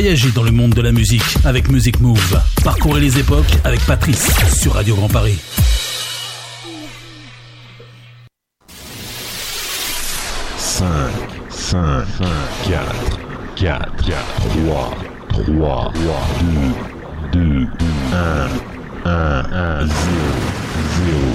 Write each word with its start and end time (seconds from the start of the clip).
Voyagez 0.00 0.30
dans 0.30 0.44
le 0.44 0.52
monde 0.52 0.74
de 0.74 0.80
la 0.80 0.92
musique 0.92 1.24
avec 1.44 1.68
Music 1.68 1.98
Move. 1.98 2.40
Parcourez 2.62 3.00
les 3.00 3.18
époques 3.18 3.50
avec 3.64 3.84
Patrice 3.84 4.30
sur 4.56 4.74
Radio 4.74 4.94
Grand 4.94 5.08
Paris. 5.08 5.36
Cinq, 10.56 11.10
cinq, 11.50 12.06
quatre, 12.64 13.18
quatre, 13.56 14.12
trois, 14.38 14.96
trois, 15.30 15.92
deux, 17.32 17.40
deux, 17.40 17.66
un, 18.12 18.48
un, 19.04 19.44
un, 19.50 19.84
zéro, 19.84 20.30
zéro, 20.94 21.26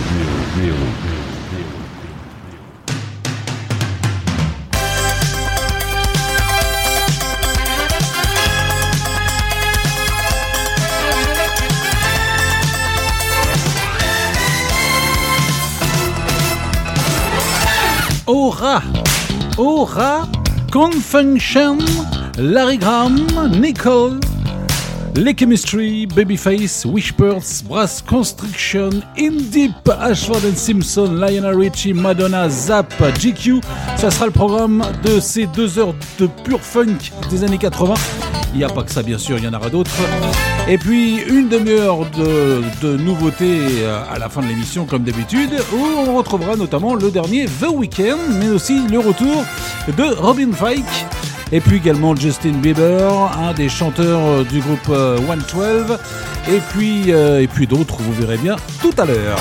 zéro, 0.55 0.77
zéro. 1.03 1.22
Aura, 18.33 18.81
Aura, 19.59 20.27
Confunction, 20.71 21.77
Larry 22.39 22.77
Graham, 22.77 23.15
Nicole, 23.61 24.19
Les 25.15 25.35
Chemistry, 25.35 26.07
Babyface, 26.07 26.85
Wishbirds, 26.85 27.63
Brass 27.69 28.01
Constriction, 28.01 28.89
In 29.17 29.37
Deep, 29.51 29.87
Ashford 29.87 30.43
and 30.43 30.55
Simpson, 30.55 31.13
Lionel 31.13 31.55
Richie, 31.55 31.93
Madonna, 31.93 32.49
Zap, 32.49 32.91
GQ. 33.19 33.61
Ça 33.95 34.09
sera 34.09 34.25
le 34.25 34.31
programme 34.31 34.83
de 35.03 35.19
ces 35.19 35.45
deux 35.45 35.77
heures 35.77 35.93
de 36.17 36.25
pur 36.43 36.59
funk 36.59 36.97
des 37.29 37.43
années 37.43 37.59
80. 37.59 37.93
Il 38.53 38.57
n'y 38.57 38.63
a 38.63 38.69
pas 38.69 38.81
que 38.81 38.91
ça, 38.91 39.03
bien 39.03 39.19
sûr, 39.19 39.37
il 39.37 39.43
y 39.43 39.47
en 39.47 39.53
aura 39.53 39.69
d'autres. 39.69 39.91
Et 40.67 40.79
puis 40.79 41.21
une 41.21 41.47
demi-heure 41.47 42.09
de, 42.11 42.97
nouveautés 42.97 43.59
euh, 43.83 43.99
à 44.11 44.17
la 44.17 44.29
fin 44.29 44.41
de 44.41 44.47
l'émission, 44.47 44.85
comme 44.85 45.03
d'habitude, 45.03 45.51
où 45.73 46.07
on 46.07 46.17
retrouvera 46.17 46.55
notamment 46.55 46.95
le 46.95 47.11
dernier 47.11 47.45
The 47.45 47.67
Weeknd, 47.71 48.17
mais 48.39 48.49
aussi 48.49 48.87
le 48.87 48.97
retour 48.97 49.45
de 49.95 50.03
Robin 50.15 50.51
Fike. 50.53 51.32
Et 51.51 51.59
puis 51.59 51.77
également 51.77 52.15
Justin 52.15 52.53
Bieber, 52.53 53.37
un 53.37 53.53
des 53.53 53.69
chanteurs 53.69 54.21
euh, 54.21 54.43
du 54.43 54.59
groupe 54.59 54.85
112. 54.85 54.93
Euh, 55.59 55.97
et 56.49 56.59
puis, 56.71 57.09
et 57.09 57.47
puis 57.47 57.67
d'autres, 57.67 57.97
vous 58.01 58.13
verrez 58.13 58.37
bien 58.37 58.55
tout 58.81 58.93
à 58.97 59.05
l'heure. 59.05 59.39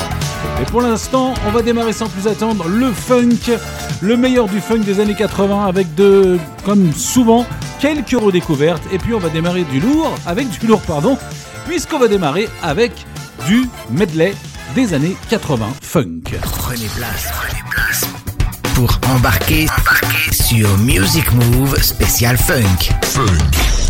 Et 0.61 0.65
pour 0.65 0.81
l'instant, 0.81 1.33
on 1.47 1.51
va 1.51 1.61
démarrer 1.61 1.93
sans 1.93 2.07
plus 2.07 2.27
attendre 2.27 2.67
le 2.67 2.91
funk, 2.91 3.57
le 4.01 4.17
meilleur 4.17 4.47
du 4.47 4.61
funk 4.61 4.79
des 4.79 4.99
années 4.99 5.15
80 5.15 5.65
avec 5.65 5.95
de, 5.95 6.37
comme 6.63 6.93
souvent, 6.93 7.45
quelques 7.79 8.11
redécouvertes 8.11 8.83
et 8.91 8.97
puis 8.97 9.13
on 9.13 9.19
va 9.19 9.29
démarrer 9.29 9.63
du 9.63 9.79
lourd 9.79 10.13
avec 10.25 10.49
du 10.49 10.67
lourd 10.67 10.81
pardon 10.81 11.17
puisqu'on 11.65 11.99
va 11.99 12.07
démarrer 12.07 12.47
avec 12.61 12.91
du 13.47 13.67
medley 13.89 14.33
des 14.75 14.93
années 14.93 15.17
80 15.29 15.67
funk. 15.81 16.21
Prenez 16.41 16.87
place, 16.95 17.29
prenez 17.33 17.61
place 17.69 18.12
pour 18.73 18.99
embarquer, 19.15 19.67
sur 20.31 20.77
Music 20.79 21.31
Move 21.33 21.81
spécial 21.81 22.37
funk. 22.37 22.91
Funk. 23.03 23.82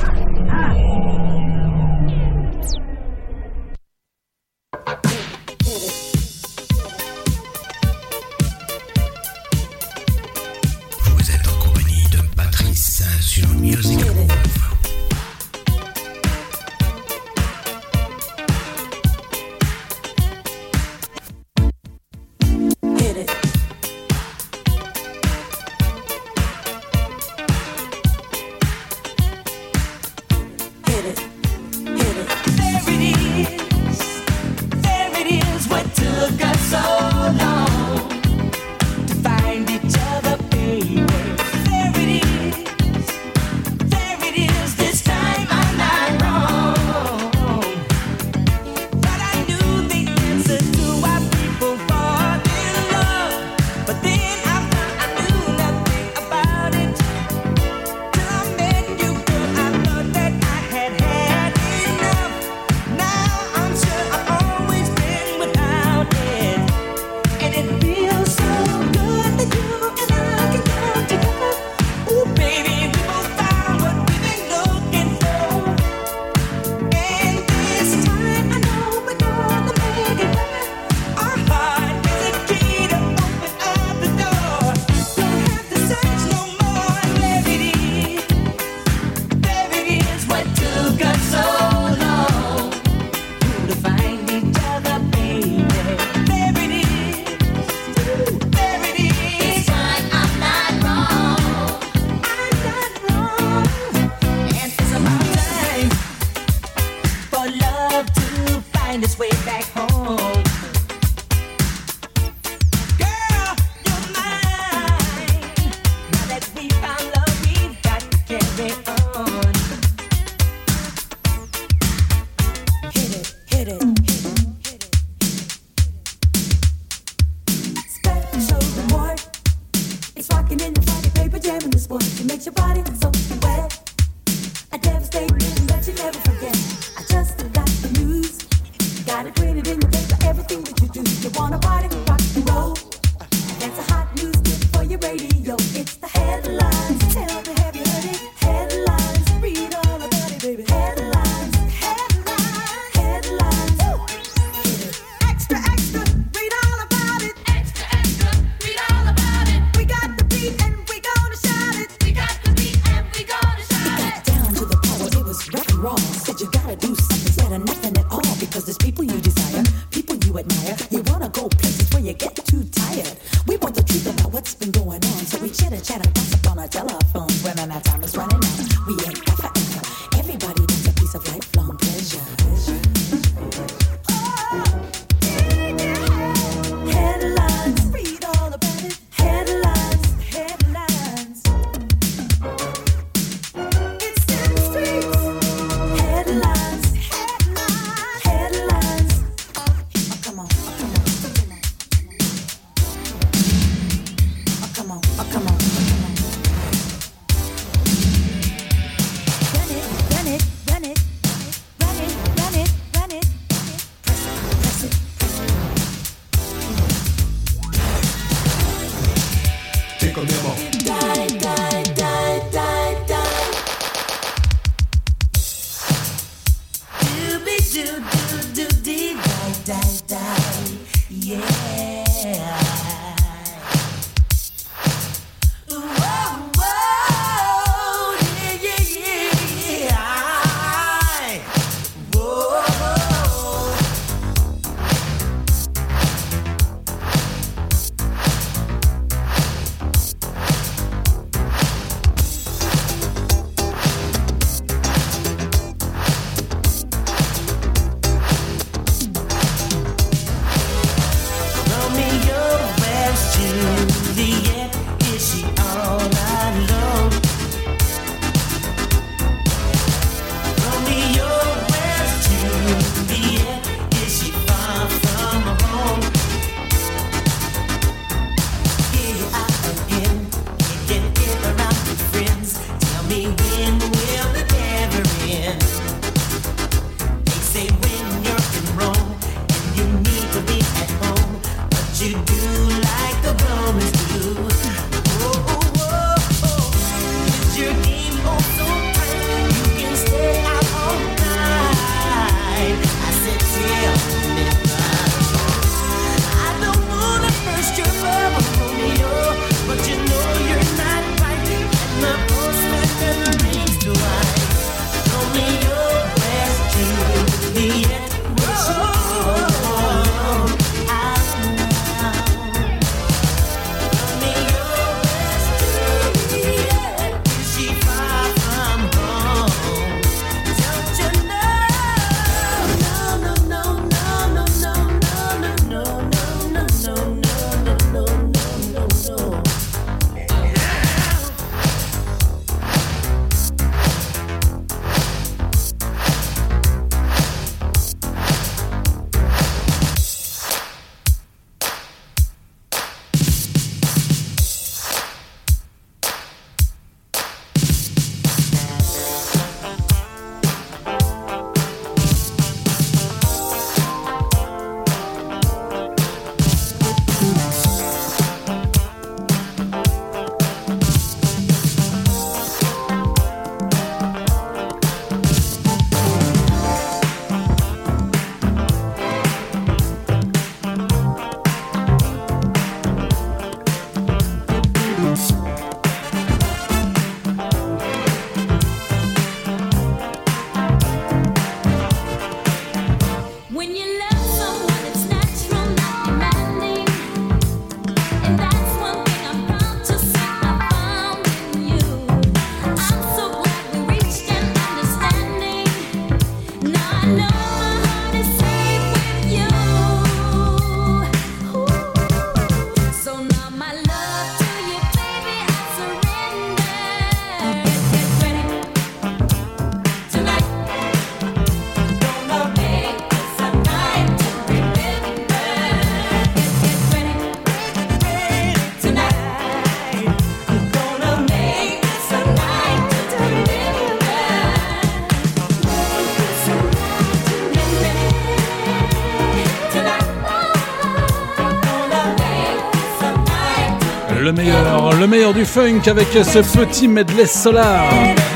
Le 444.99 445.07
meilleur 445.07 445.33
du 445.33 445.45
funk 445.45 445.81
avec 445.87 446.07
ce 446.11 446.39
petit 446.39 446.87
medley 446.87 447.25
solar. 447.25 447.91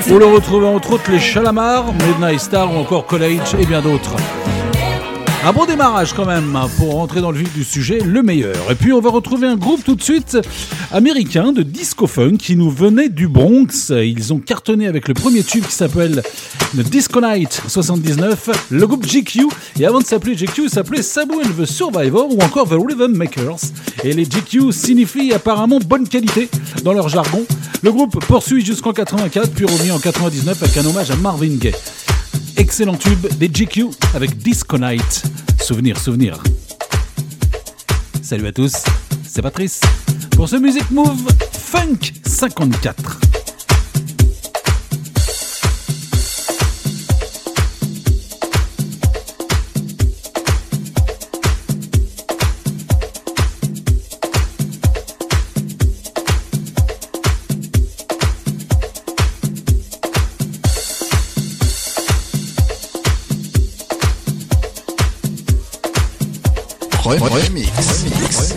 Où 0.09 0.17
le 0.17 0.25
retrouve 0.25 0.65
entre 0.65 0.93
autres 0.93 1.11
les 1.11 1.19
Chalamar, 1.19 1.93
Midnight 1.93 2.39
Star 2.39 2.73
ou 2.73 2.77
encore 2.77 3.05
College 3.05 3.55
et 3.59 3.65
bien 3.65 3.81
d'autres. 3.81 4.15
Un 5.45 5.53
bon 5.53 5.65
démarrage 5.65 6.13
quand 6.13 6.25
même 6.25 6.57
pour 6.77 6.93
rentrer 6.95 7.21
dans 7.21 7.31
le 7.31 7.37
vif 7.37 7.53
du 7.53 7.63
sujet, 7.63 7.99
le 7.99 8.23
meilleur. 8.23 8.71
Et 8.71 8.75
puis 8.75 8.91
on 8.91 8.99
va 8.99 9.09
retrouver 9.09 9.47
un 9.47 9.55
groupe 9.55 9.83
tout 9.83 9.95
de 9.95 10.01
suite 10.01 10.37
américain 10.91 11.53
de 11.53 11.63
disco 11.63 12.07
funk 12.07 12.37
qui 12.37 12.55
nous 12.55 12.71
venait 12.71 13.09
du 13.09 13.27
Bronx. 13.27 13.91
Ils 13.91 14.33
ont 14.33 14.39
cartonné 14.39 14.87
avec 14.87 15.07
le 15.07 15.13
premier 15.13 15.43
tube 15.43 15.63
qui 15.63 15.73
s'appelle 15.73 16.23
The 16.75 16.81
Disco 16.81 17.21
Night 17.21 17.61
79, 17.67 18.67
le 18.71 18.87
groupe 18.87 19.05
GQ. 19.05 19.47
Et 19.79 19.85
avant 19.85 19.99
de 19.99 20.05
s'appeler 20.05 20.35
GQ, 20.35 20.63
il 20.63 20.69
s'appelait 20.69 21.01
Sabu 21.01 21.35
and 21.35 21.61
the 21.61 21.65
Survivor 21.65 22.27
ou 22.29 22.41
encore 22.41 22.67
The 22.67 22.73
Rhythm 22.73 23.15
Makers. 23.15 23.71
Et 24.03 24.13
les 24.13 24.25
GQ 24.25 24.71
signifient 24.71 25.33
apparemment 25.33 25.79
bonne 25.79 26.07
qualité 26.07 26.49
dans 26.83 26.93
leur 26.93 27.09
jargon. 27.09 27.45
Le 27.81 27.91
groupe 27.91 28.23
poursuit 28.25 28.65
jusqu'en 28.65 28.93
84 28.93 29.51
puis 29.51 29.65
revient 29.65 29.91
en 29.91 29.99
99 29.99 30.63
avec 30.63 30.77
un 30.77 30.85
hommage 30.85 31.11
à 31.11 31.15
Marvin 31.15 31.55
Gaye. 31.55 31.75
Excellent 32.57 32.95
tube 32.95 33.27
des 33.37 33.49
GQ 33.49 33.87
avec 34.13 34.37
Disco 34.37 34.77
Night. 34.77 35.23
Souvenir, 35.61 35.99
souvenir. 35.99 36.41
Salut 38.21 38.47
à 38.47 38.51
tous, 38.51 38.73
c'est 39.27 39.41
Patrice 39.41 39.81
pour 40.35 40.49
ce 40.49 40.55
Music 40.57 40.89
Move 40.91 41.27
Funk 41.51 42.13
54. 42.25 43.26
Remix, 67.07 67.47
remix, 67.47 68.56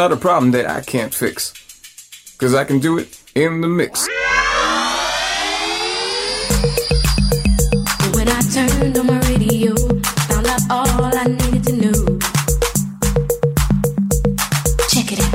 Not 0.00 0.12
a 0.12 0.16
problem 0.16 0.50
that 0.52 0.66
I 0.66 0.80
can't 0.80 1.12
fix. 1.12 1.52
Cause 2.38 2.54
I 2.54 2.64
can 2.64 2.78
do 2.78 2.96
it 2.96 3.20
in 3.34 3.60
the 3.60 3.68
mix. 3.68 4.08
When 8.14 8.26
I 8.26 8.40
turned 8.54 8.96
on 8.96 9.06
my 9.06 9.20
radio, 9.28 9.76
found 10.30 10.46
out 10.46 10.62
all 10.70 11.04
I 11.04 11.24
needed 11.24 11.64
to 11.64 11.74
know. 11.82 11.98
Check 14.88 15.12
it 15.12 15.20
out. 15.26 15.34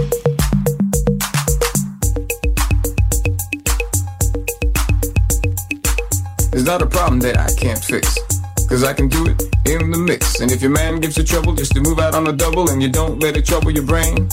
It's 6.54 6.65
not 6.65 6.82
a 6.82 6.88
problem 6.88 7.19
that 7.19 7.38
I 7.38 7.54
can't 7.54 7.84
fix. 7.84 8.17
Cause 8.67 8.84
I 8.84 8.93
can 8.93 9.10
do 9.10 9.28
it 9.28 9.43
in 9.67 9.91
the 9.91 9.99
mix. 9.99 10.39
And 10.41 10.51
if 10.51 10.63
your 10.63 10.71
man 10.71 11.01
gives 11.01 11.17
you 11.19 11.23
trouble, 11.23 11.54
just 11.54 11.73
to 11.73 11.82
move 11.82 11.99
out 11.99 12.15
on 12.15 12.25
a 12.25 12.34
double 12.34 12.71
and 12.71 12.82
you 12.82 12.89
don't 12.89 13.19
let 13.19 13.38
it 13.38 13.45
trouble 13.45 13.69
your 13.69 13.86
brain. 13.86 14.28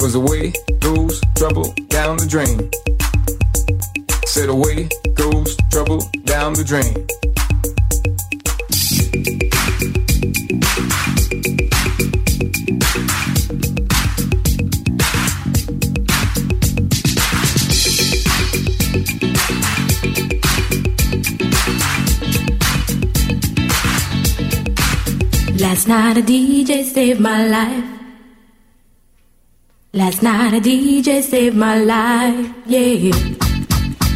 Cause 0.00 0.14
away 0.14 0.54
goes 0.78 1.20
trouble 1.36 1.74
down 1.88 2.16
the 2.16 2.26
drain. 2.26 2.70
Said 4.24 4.48
away 4.48 4.88
goes 5.12 5.58
trouble 5.70 6.00
down 6.24 6.54
the 6.54 6.64
drain. 6.64 6.94
Last 25.60 25.88
night 25.88 26.16
a 26.16 26.22
DJ 26.22 26.84
saved 26.84 27.20
my 27.20 27.46
life. 27.46 27.89
Last 30.00 30.22
night 30.22 30.54
a 30.54 30.60
DJ 30.60 31.22
saved 31.22 31.54
my 31.54 31.76
life, 31.76 32.50
yeah. 32.64 33.12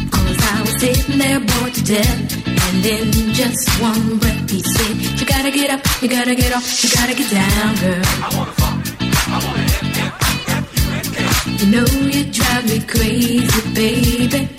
Cause 0.09 0.39
I 0.51 0.61
was 0.61 0.79
sitting 0.79 1.19
there 1.19 1.39
bored 1.39 1.75
to 1.75 1.83
death. 1.83 2.47
And 2.47 2.83
in 2.83 3.33
just 3.35 3.69
one 3.79 4.17
breath 4.17 4.49
he 4.49 4.63
said, 4.63 5.19
You 5.19 5.27
gotta 5.27 5.51
get 5.51 5.69
up, 5.69 5.81
you 6.01 6.09
gotta 6.09 6.33
get 6.33 6.55
off, 6.55 6.83
you 6.83 6.89
gotta 6.89 7.13
get 7.13 7.29
down, 7.29 7.75
girl. 7.75 8.01
I 8.03 8.29
wanna 8.35 8.51
fuck, 8.53 8.77
I 9.29 9.37
wanna 9.45 9.61
F, 9.61 9.85
F, 10.01 10.57
F, 10.57 10.65
U, 10.73 10.85
N, 10.97 11.05
K. 11.13 11.17
You 11.59 11.67
know 11.73 11.85
you 12.09 12.31
drive 12.33 12.65
me 12.65 12.79
crazy, 12.93 13.61
baby. 13.75 14.49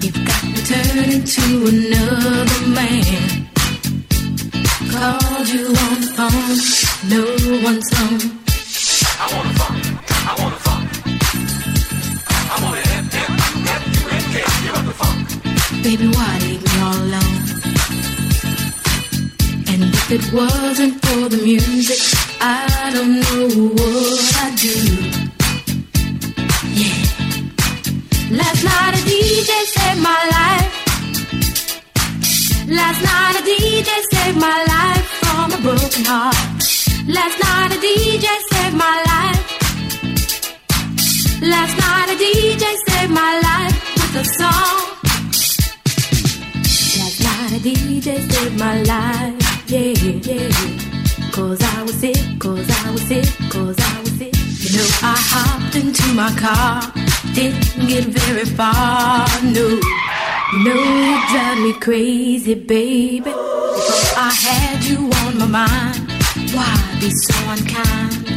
You've 0.00 0.22
got 0.30 0.42
me 0.46 0.60
turning 0.62 1.24
to 1.24 1.44
another 1.74 2.62
man 2.70 3.48
called 4.94 5.48
you 5.48 5.66
on 5.66 5.96
the 6.02 6.10
phone, 6.14 6.58
no 7.10 7.64
one's 7.64 7.90
home. 7.98 8.45
Baby, 15.86 16.08
why 16.08 16.38
leave 16.40 16.64
me 16.64 16.80
all 16.80 16.98
alone? 16.98 17.46
And 19.68 19.84
if 19.84 20.10
it 20.10 20.32
wasn't 20.32 20.94
for 21.00 21.28
the 21.28 21.40
music, 21.44 22.18
I 22.40 22.90
don't 22.92 23.20
know 23.20 23.68
what 23.68 24.36
I'd 24.42 24.58
do. 24.58 25.05
DJ 47.66 48.20
saved 48.30 48.60
my 48.60 48.80
life. 48.82 49.68
Yeah, 49.68 49.80
yeah. 49.80 51.32
Cause 51.32 51.60
I 51.60 51.82
was 51.82 51.94
sick, 51.96 52.16
cause 52.38 52.70
I 52.84 52.92
was 52.92 53.02
sick, 53.02 53.26
cause 53.50 53.76
I 53.76 54.00
was 54.02 54.12
sick. 54.12 54.34
You 54.62 54.78
know, 54.78 54.88
I 55.02 55.16
hopped 55.18 55.74
into 55.74 56.06
my 56.14 56.30
car, 56.38 56.80
didn't 57.34 57.88
get 57.88 58.04
very 58.04 58.44
far, 58.44 59.26
no. 59.42 59.66
You 60.52 60.64
know 60.64 60.80
you 61.06 61.16
drive 61.32 61.58
me 61.58 61.72
crazy, 61.80 62.54
baby. 62.54 63.18
Because 63.18 64.12
I 64.16 64.30
had 64.30 64.84
you 64.84 65.10
on 65.24 65.38
my 65.38 65.46
mind. 65.46 66.08
Why 66.54 66.98
be 67.00 67.10
so 67.10 67.34
unkind? 67.50 68.30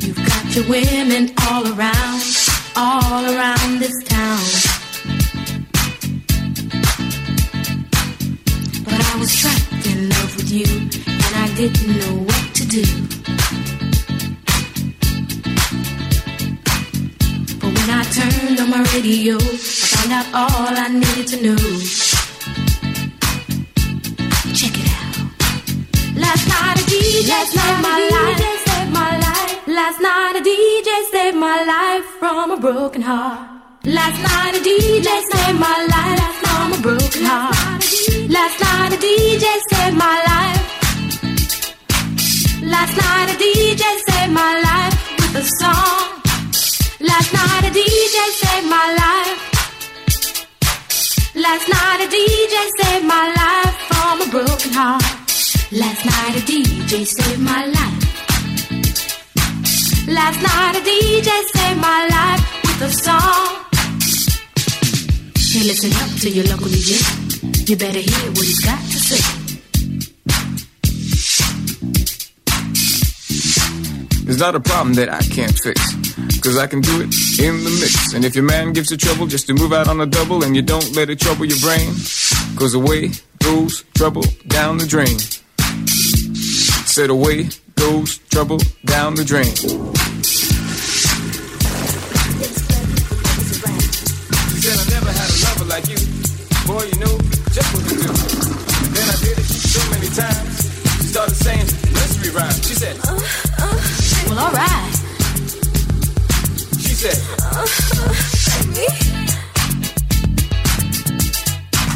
You've 0.00 0.24
got 0.24 0.54
your 0.54 0.68
women 0.68 1.34
all 1.48 1.66
around, 1.74 2.22
all 2.76 3.24
around 3.24 3.80
this 3.80 4.04
town. 4.04 4.77
With 10.48 10.66
you, 10.66 11.04
and 11.06 11.34
I 11.36 11.54
didn't 11.56 11.98
know 11.98 12.22
what 12.22 12.54
to 12.54 12.66
do. 12.66 12.84
But 17.60 17.70
when 17.76 17.90
I 17.90 18.02
turned 18.16 18.60
on 18.60 18.70
my 18.70 18.82
radio, 18.94 19.36
I 19.36 19.56
found 19.92 20.12
out 20.12 20.26
all 20.34 20.74
I 20.84 20.88
needed 20.88 21.26
to 21.32 21.36
know. 21.42 21.56
Check 24.54 24.74
it 24.82 24.88
out. 25.00 25.16
Last 26.16 26.44
night 26.48 26.78
a 26.78 26.84
DJ 26.92 27.30
saved 27.52 27.82
my 27.82 27.98
life. 28.14 28.38
Saved 28.66 28.92
my 28.92 29.16
life. 29.18 29.66
Last 29.66 30.00
night 30.00 30.36
a 30.36 30.42
DJ 30.42 30.88
saved 31.10 31.36
my 31.36 31.62
life 31.64 32.04
from 32.20 32.50
a 32.52 32.56
broken 32.60 33.02
heart. 33.02 33.40
Last 33.84 34.20
night 34.22 34.54
a 34.54 34.60
DJ 34.60 35.08
saved 35.30 35.58
my 35.60 35.78
life 35.94 36.34
from 36.42 36.72
a 36.72 36.80
broken 36.80 37.24
heart. 37.24 37.87
Last 38.28 38.60
night 38.60 38.92
a 38.92 38.96
DJ 38.96 39.44
saved 39.70 39.96
my 39.96 40.16
life. 40.30 40.64
Last 42.62 42.96
night 42.96 43.28
a 43.34 43.36
DJ 43.44 43.82
saved 44.08 44.32
my 44.32 44.52
life 44.68 44.96
with 45.18 45.42
a 45.42 45.44
song. 45.60 46.22
Last 47.00 47.32
night 47.32 47.64
a 47.68 47.72
DJ 47.78 48.16
saved 48.40 48.68
my 48.68 48.86
life. 49.02 49.40
Last 51.34 51.68
night 51.68 52.00
a 52.06 52.08
DJ 52.16 52.56
saved 52.78 53.06
my 53.06 53.26
life 53.40 53.76
from 53.88 54.22
a 54.22 54.28
broken 54.30 54.72
heart. 54.72 55.02
Last 55.72 56.04
night 56.04 56.34
a 56.36 56.42
DJ 56.50 57.06
saved 57.06 57.40
my 57.40 57.66
life. 57.66 58.04
Last 60.08 60.40
night 60.42 60.76
a 60.76 60.82
DJ 60.90 61.30
saved 61.54 61.80
my 61.80 62.08
life 62.16 62.42
with 62.62 62.88
a 62.88 62.90
song. 62.90 63.48
Hey, 65.52 65.64
listen 65.68 65.92
up 66.02 66.10
to 66.20 66.30
your 66.30 66.46
local 66.46 66.68
DJ. 66.68 67.27
You 67.68 67.76
better 67.76 67.98
hear 67.98 68.30
what 68.30 68.46
he's 68.46 68.64
got 68.64 68.80
to 68.80 68.98
say. 68.98 69.20
It's 74.26 74.38
not 74.38 74.54
a 74.54 74.60
problem 74.60 74.94
that 74.94 75.10
I 75.12 75.20
can't 75.20 75.52
fix. 75.52 75.78
Cause 76.40 76.56
I 76.56 76.66
can 76.66 76.80
do 76.80 77.02
it 77.02 77.12
in 77.38 77.64
the 77.64 77.78
mix. 77.78 78.14
And 78.14 78.24
if 78.24 78.34
your 78.34 78.44
man 78.44 78.72
gives 78.72 78.90
you 78.90 78.96
trouble 78.96 79.26
just 79.26 79.48
to 79.48 79.52
move 79.52 79.74
out 79.74 79.86
on 79.86 80.00
a 80.00 80.06
double 80.06 80.44
and 80.44 80.56
you 80.56 80.62
don't 80.62 80.96
let 80.96 81.10
it 81.10 81.20
trouble 81.20 81.44
your 81.44 81.58
brain, 81.58 81.92
cause 82.56 82.72
away 82.72 83.10
goes 83.44 83.84
trouble 83.92 84.24
down 84.46 84.78
the 84.78 84.86
drain. 84.86 85.18
Said 86.88 87.10
away 87.10 87.50
goes 87.74 88.16
trouble 88.30 88.60
down 88.86 89.14
the 89.14 89.24
drain. 89.26 89.54
She 94.54 94.56
said 94.62 94.78
I 94.78 94.88
never 94.88 95.12
had 95.12 95.28
a 95.28 95.36
lover 95.44 95.66
like 95.66 95.86
you. 95.86 95.98
Boy, 96.66 96.84
you 96.84 96.98
know 97.04 97.17
just 97.58 97.74
what 97.74 97.82
to 97.88 97.94
do. 97.94 98.06
Then 98.94 99.06
I 99.10 99.16
did 99.18 99.34
it 99.38 99.44
so 99.44 99.82
many 99.90 100.06
times. 100.14 100.70
She 101.02 101.08
started 101.10 101.34
saying 101.34 101.66
nursery 101.90 102.30
rhymes. 102.30 102.62
She 102.68 102.74
said, 102.74 102.96
uh, 103.02 103.18
uh, 103.58 103.74
Well, 104.28 104.38
alright. 104.46 104.94
she 106.78 106.94
said, 106.94 107.18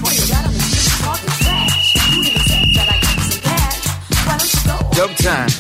Boy, 0.03 0.11
you 0.19 0.27
got 0.27 0.43
on 0.47 0.53
the 0.53 0.63
street 0.67 0.99
talking 0.99 1.31
trash. 1.43 1.95
Who 2.11 2.23
even 2.27 2.43
said 2.43 2.67
that 2.75 2.89
I 2.91 2.99
got 2.99 3.17
some 3.23 3.41
cash. 3.47 3.87
Why 4.27 4.35
don't 4.39 4.51
you 4.51 4.63
go? 4.67 4.75
dub 4.99 5.13
time. 5.23 5.51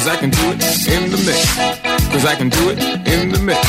Cause 0.00 0.08
I 0.08 0.16
can 0.16 0.30
do 0.30 0.40
it 0.52 0.62
in 0.88 1.10
the 1.10 1.18
mix. 1.26 1.56
Cause 2.08 2.24
I 2.24 2.34
can 2.34 2.48
do 2.48 2.70
it 2.70 2.78
in 3.06 3.28
the 3.32 3.38
mix. 3.38 3.60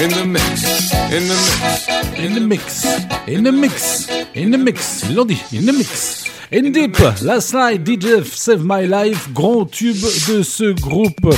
In 0.00 0.10
the 0.10 0.24
mix. 0.24 0.92
In 1.10 1.26
the 1.26 1.34
mix. 1.34 2.06
In 2.16 2.34
the 2.34 2.40
mix, 2.40 2.84
in 3.26 3.42
the 3.42 3.52
mix, 3.52 4.08
in 4.32 4.50
the 4.52 4.58
mix, 4.58 5.02
ils 5.02 5.58
in 5.58 5.66
the 5.66 5.72
mix. 5.72 6.24
In 6.52 6.70
Deep, 6.70 6.96
Last 7.22 7.52
Night, 7.52 7.82
DJ 7.82 8.24
Save 8.24 8.62
My 8.62 8.86
Life, 8.86 9.32
grand 9.32 9.64
tube 9.66 9.96
de 10.28 10.42
ce 10.44 10.72
groupe, 10.80 11.34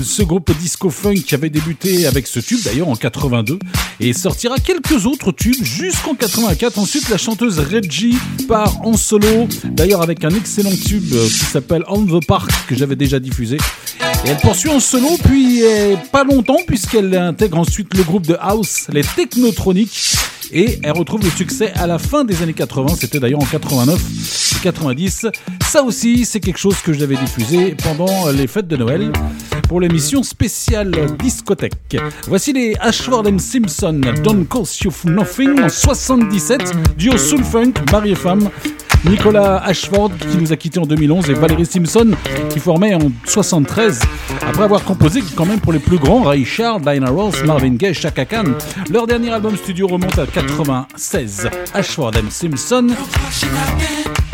ce 0.00 0.22
groupe 0.22 0.50
disco 0.58 0.90
funk 0.90 1.14
qui 1.26 1.34
avait 1.34 1.50
débuté 1.50 2.06
avec 2.06 2.26
ce 2.26 2.40
tube 2.40 2.60
d'ailleurs 2.64 2.88
en 2.88 2.96
82 2.96 3.58
et 4.00 4.12
sortira 4.12 4.56
quelques 4.58 5.06
autres 5.06 5.32
tubes 5.32 5.62
jusqu'en 5.62 6.14
84. 6.14 6.78
Ensuite, 6.78 7.08
la 7.08 7.18
chanteuse 7.18 7.58
Reggie 7.58 8.16
part 8.48 8.84
en 8.86 8.96
solo, 8.96 9.48
d'ailleurs 9.64 10.02
avec 10.02 10.24
un 10.24 10.30
excellent 10.30 10.70
tube 10.70 11.10
qui 11.10 11.28
s'appelle 11.28 11.84
On 11.88 12.04
the 12.04 12.24
Park 12.26 12.50
que 12.66 12.74
j'avais 12.74 12.96
déjà 12.96 13.20
diffusé. 13.20 13.58
Elle 14.24 14.36
poursuit 14.36 14.70
en 14.70 14.78
solo, 14.78 15.08
puis 15.24 15.62
euh, 15.62 15.96
pas 16.12 16.22
longtemps, 16.22 16.58
puisqu'elle 16.66 17.14
intègre 17.16 17.58
ensuite 17.58 17.92
le 17.94 18.04
groupe 18.04 18.26
de 18.26 18.36
House, 18.40 18.86
les 18.92 19.02
Technotronics. 19.02 20.14
Et 20.50 20.78
elle 20.82 20.92
retrouve 20.92 21.22
le 21.22 21.30
succès 21.30 21.72
à 21.74 21.86
la 21.86 21.98
fin 21.98 22.24
des 22.24 22.42
années 22.42 22.52
80, 22.52 22.94
c'était 22.98 23.20
d'ailleurs 23.20 23.42
en 23.42 23.46
89 23.46 24.56
et 24.56 24.62
90. 24.62 25.26
Ça 25.64 25.82
aussi, 25.82 26.24
c'est 26.24 26.40
quelque 26.40 26.58
chose 26.58 26.76
que 26.84 26.92
j'avais 26.92 27.16
diffusé 27.16 27.76
pendant 27.82 28.28
les 28.30 28.46
fêtes 28.46 28.68
de 28.68 28.76
Noël 28.76 29.12
pour 29.68 29.80
l'émission 29.80 30.22
spéciale 30.22 30.92
discothèque. 31.18 31.96
Voici 32.26 32.52
les 32.52 32.74
Ashford 32.80 33.26
and 33.26 33.38
Simpson, 33.38 34.00
Don't 34.22 34.44
Cost 34.46 34.82
You 34.82 34.92
Nothing 35.04 35.60
en 35.62 35.68
77, 35.68 36.96
duo 36.96 37.16
soul 37.16 37.44
funk, 37.44 37.72
mari 37.90 38.12
et 38.12 38.14
femme. 38.14 38.50
Nicolas 39.04 39.62
Ashford 39.64 40.10
qui 40.30 40.36
nous 40.36 40.52
a 40.52 40.56
quittés 40.56 40.78
en 40.78 40.86
2011 40.86 41.30
et 41.30 41.34
Valérie 41.34 41.66
Simpson 41.66 42.12
qui 42.50 42.60
formait 42.60 42.94
en 42.94 43.10
73 43.24 44.00
après 44.46 44.62
avoir 44.62 44.84
composé 44.84 45.22
quand 45.34 45.46
même 45.46 45.60
pour 45.60 45.72
les 45.72 45.78
plus 45.78 45.98
grands 45.98 46.22
Ray 46.22 46.44
Charles, 46.44 46.82
Diana 46.82 47.10
Ross, 47.10 47.42
Marvin 47.44 47.74
Gaye, 47.74 47.94
Chaka 47.94 48.24
Khan. 48.24 48.44
Leur 48.90 49.06
dernier 49.06 49.30
album 49.30 49.56
studio 49.56 49.88
remonte 49.88 50.18
à 50.18 50.26
96. 50.26 51.48
Ashford 51.74 52.12
and 52.16 52.30
Simpson 52.30 52.86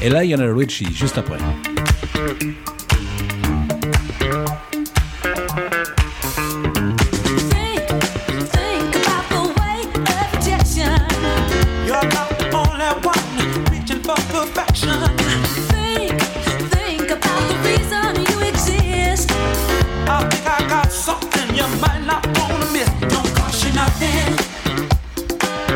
et 0.03 0.11
Lionel 0.11 0.53
Richie 0.53 0.89
juste 0.95 1.17
après. 1.19 1.39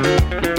Don't 0.03 0.52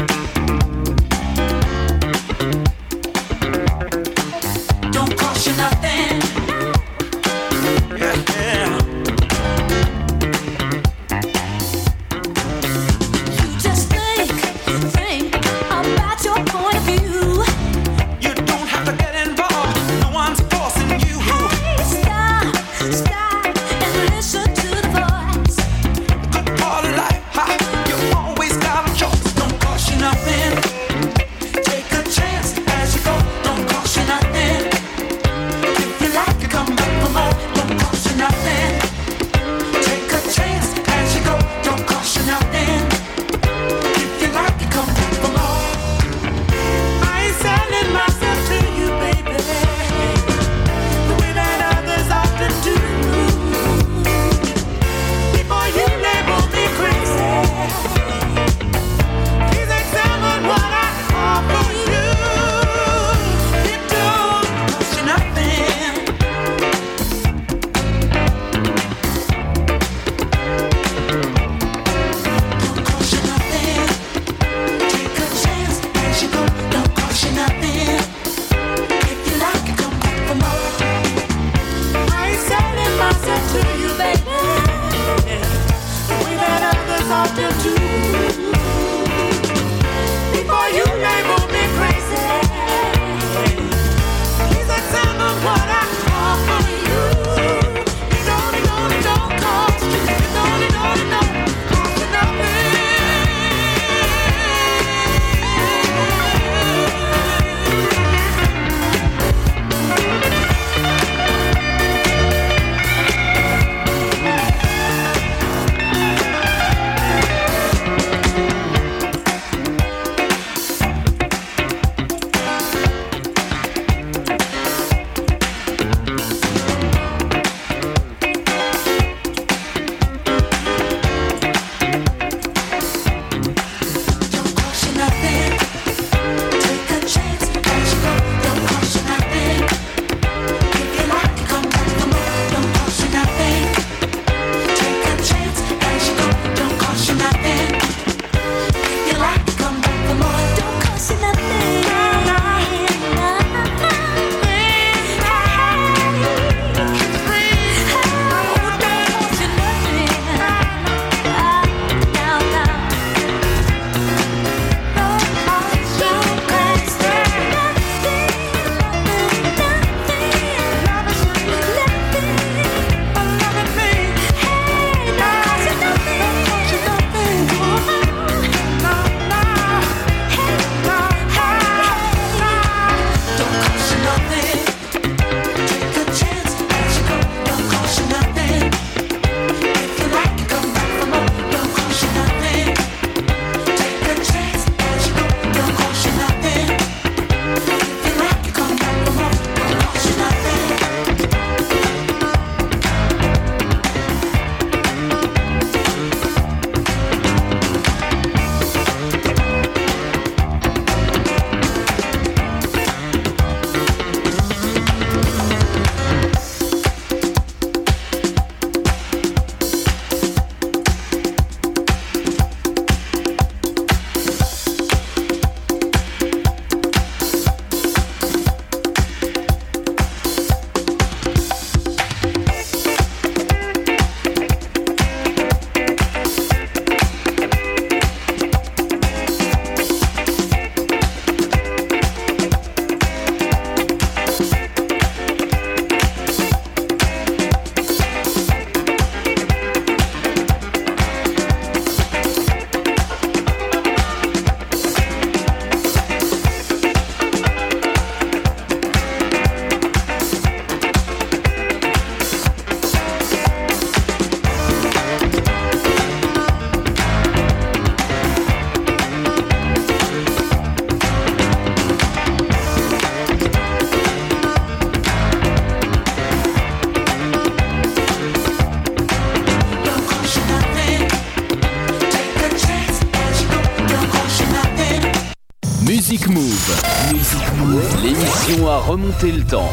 L'émission 288.03 288.67
a 288.67 288.79
remonté 288.79 289.31
le 289.31 289.45
temps. 289.45 289.71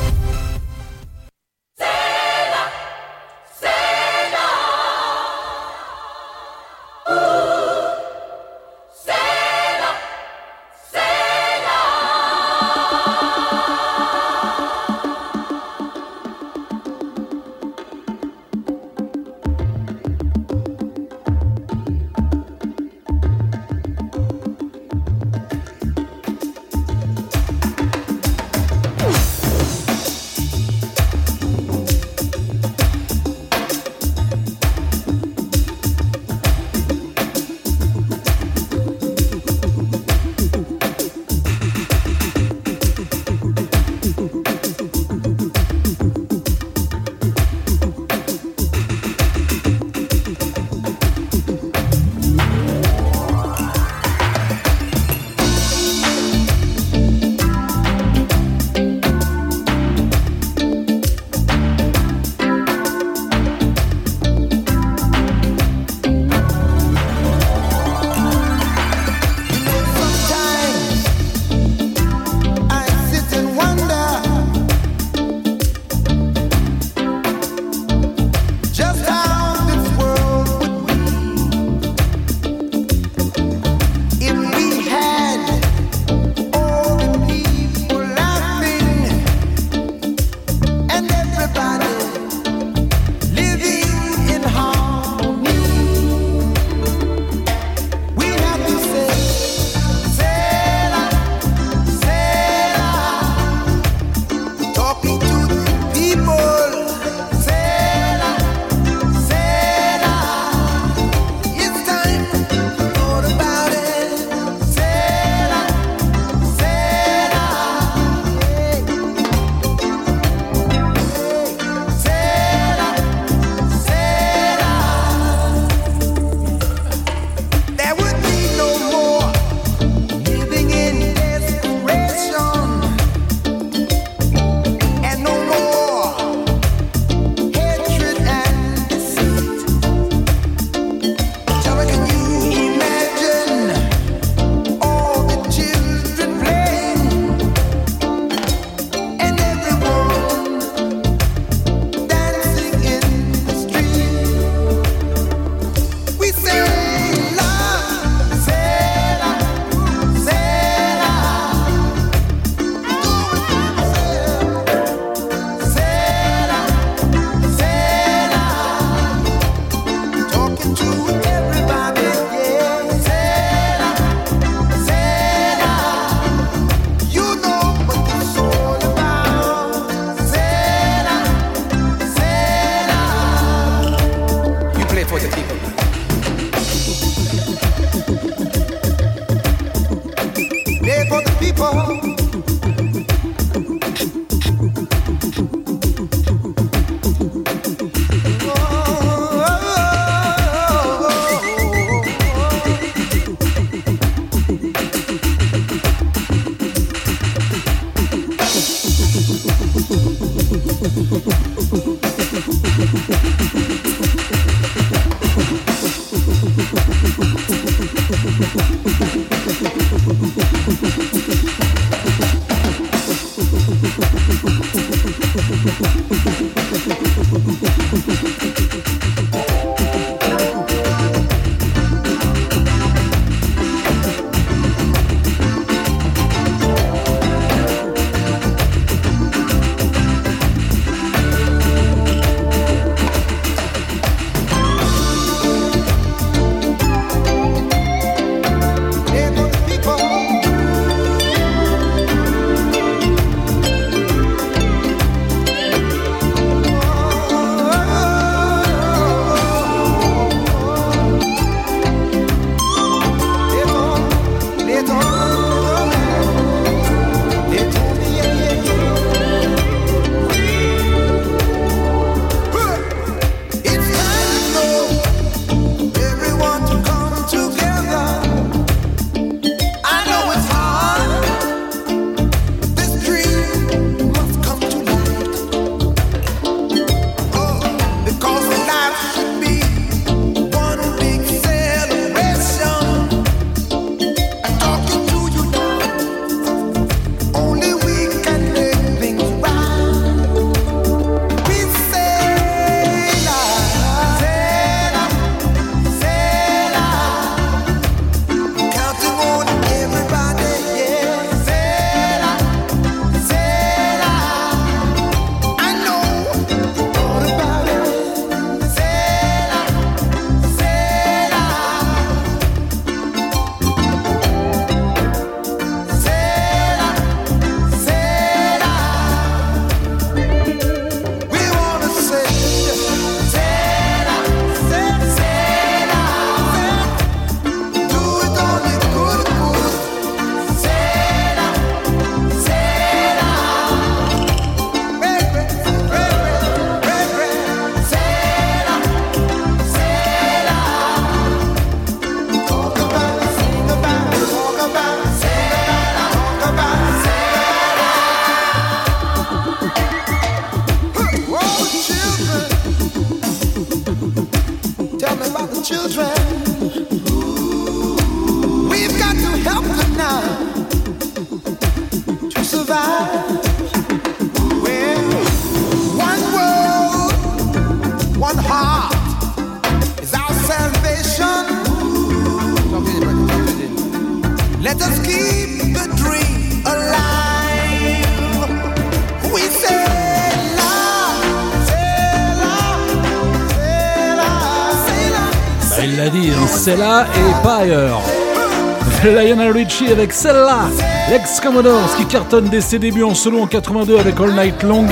Lionel 399.04 399.52
Richie 399.52 399.88
avec 399.88 400.12
celle-là, 400.12 400.68
l'ex-Commodores 401.10 401.96
qui 401.96 402.04
cartonne 402.04 402.48
dès 402.48 402.60
ses 402.60 402.78
débuts 402.78 403.02
en 403.02 403.14
solo 403.14 403.40
en 403.40 403.46
82 403.46 403.98
avec 403.98 404.20
All 404.20 404.32
Night 404.34 404.62
Long, 404.62 404.86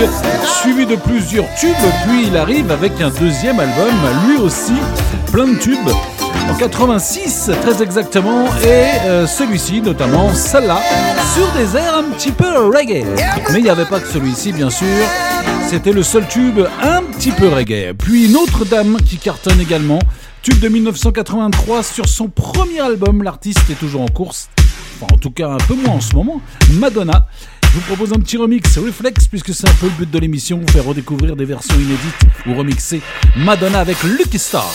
suivi 0.61 0.85
de 0.85 0.97
plusieurs 0.97 1.47
tubes, 1.55 1.71
puis 2.07 2.27
il 2.27 2.37
arrive 2.37 2.73
avec 2.73 3.01
un 3.01 3.11
deuxième 3.11 3.61
album, 3.61 3.95
lui 4.27 4.39
aussi 4.39 4.73
plein 5.31 5.47
de 5.47 5.59
tubes, 5.59 5.89
en 6.51 6.55
86 6.55 7.51
très 7.63 7.81
exactement, 7.83 8.47
et 8.65 9.07
euh, 9.07 9.27
celui-ci 9.27 9.81
notamment, 9.81 10.35
celle-là, 10.35 10.81
sur 11.35 11.49
des 11.53 11.77
airs 11.77 11.99
un 11.99 12.11
petit 12.15 12.33
peu 12.33 12.67
reggae. 12.67 13.05
Mais 13.53 13.59
il 13.59 13.65
n'y 13.65 13.71
avait 13.71 13.85
pas 13.85 14.01
que 14.01 14.09
celui-ci 14.09 14.53
bien 14.53 14.71
sûr, 14.71 14.87
c'était 15.69 15.93
le 15.93 16.03
seul 16.03 16.27
tube 16.27 16.61
un 16.83 17.03
petit 17.03 17.31
peu 17.31 17.49
reggae. 17.49 17.93
Puis 17.97 18.31
Notre-Dame 18.31 18.97
qui 19.07 19.19
cartonne 19.19 19.61
également, 19.61 20.01
tube 20.43 20.61
de 20.61 20.69
1983 20.69 21.83
sur 21.83 22.09
son 22.09 22.29
premier 22.29 22.48
premier 22.59 22.81
album, 22.81 23.23
l'artiste 23.23 23.71
est 23.71 23.79
toujours 23.79 24.01
en 24.01 24.09
course, 24.09 24.49
en 25.01 25.17
tout 25.17 25.31
cas 25.31 25.49
un 25.49 25.59
peu 25.59 25.77
moins 25.77 25.95
en 25.95 26.01
ce 26.01 26.13
moment, 26.13 26.41
Madonna. 26.73 27.29
Je 27.63 27.69
vous 27.69 27.83
propose 27.83 28.13
un 28.13 28.19
petit 28.19 28.37
remix 28.37 28.77
Reflex 28.79 29.29
puisque 29.29 29.55
c'est 29.55 29.69
un 29.69 29.75
peu 29.75 29.87
le 29.87 29.93
but 29.93 30.11
de 30.11 30.19
l'émission, 30.19 30.59
vous 30.59 30.67
faire 30.67 30.85
redécouvrir 30.85 31.37
des 31.37 31.45
versions 31.45 31.77
inédites 31.77 32.21
ou 32.47 32.57
remixer 32.57 33.01
Madonna 33.37 33.79
avec 33.79 34.03
Lucky 34.03 34.41
Star. 34.41 34.69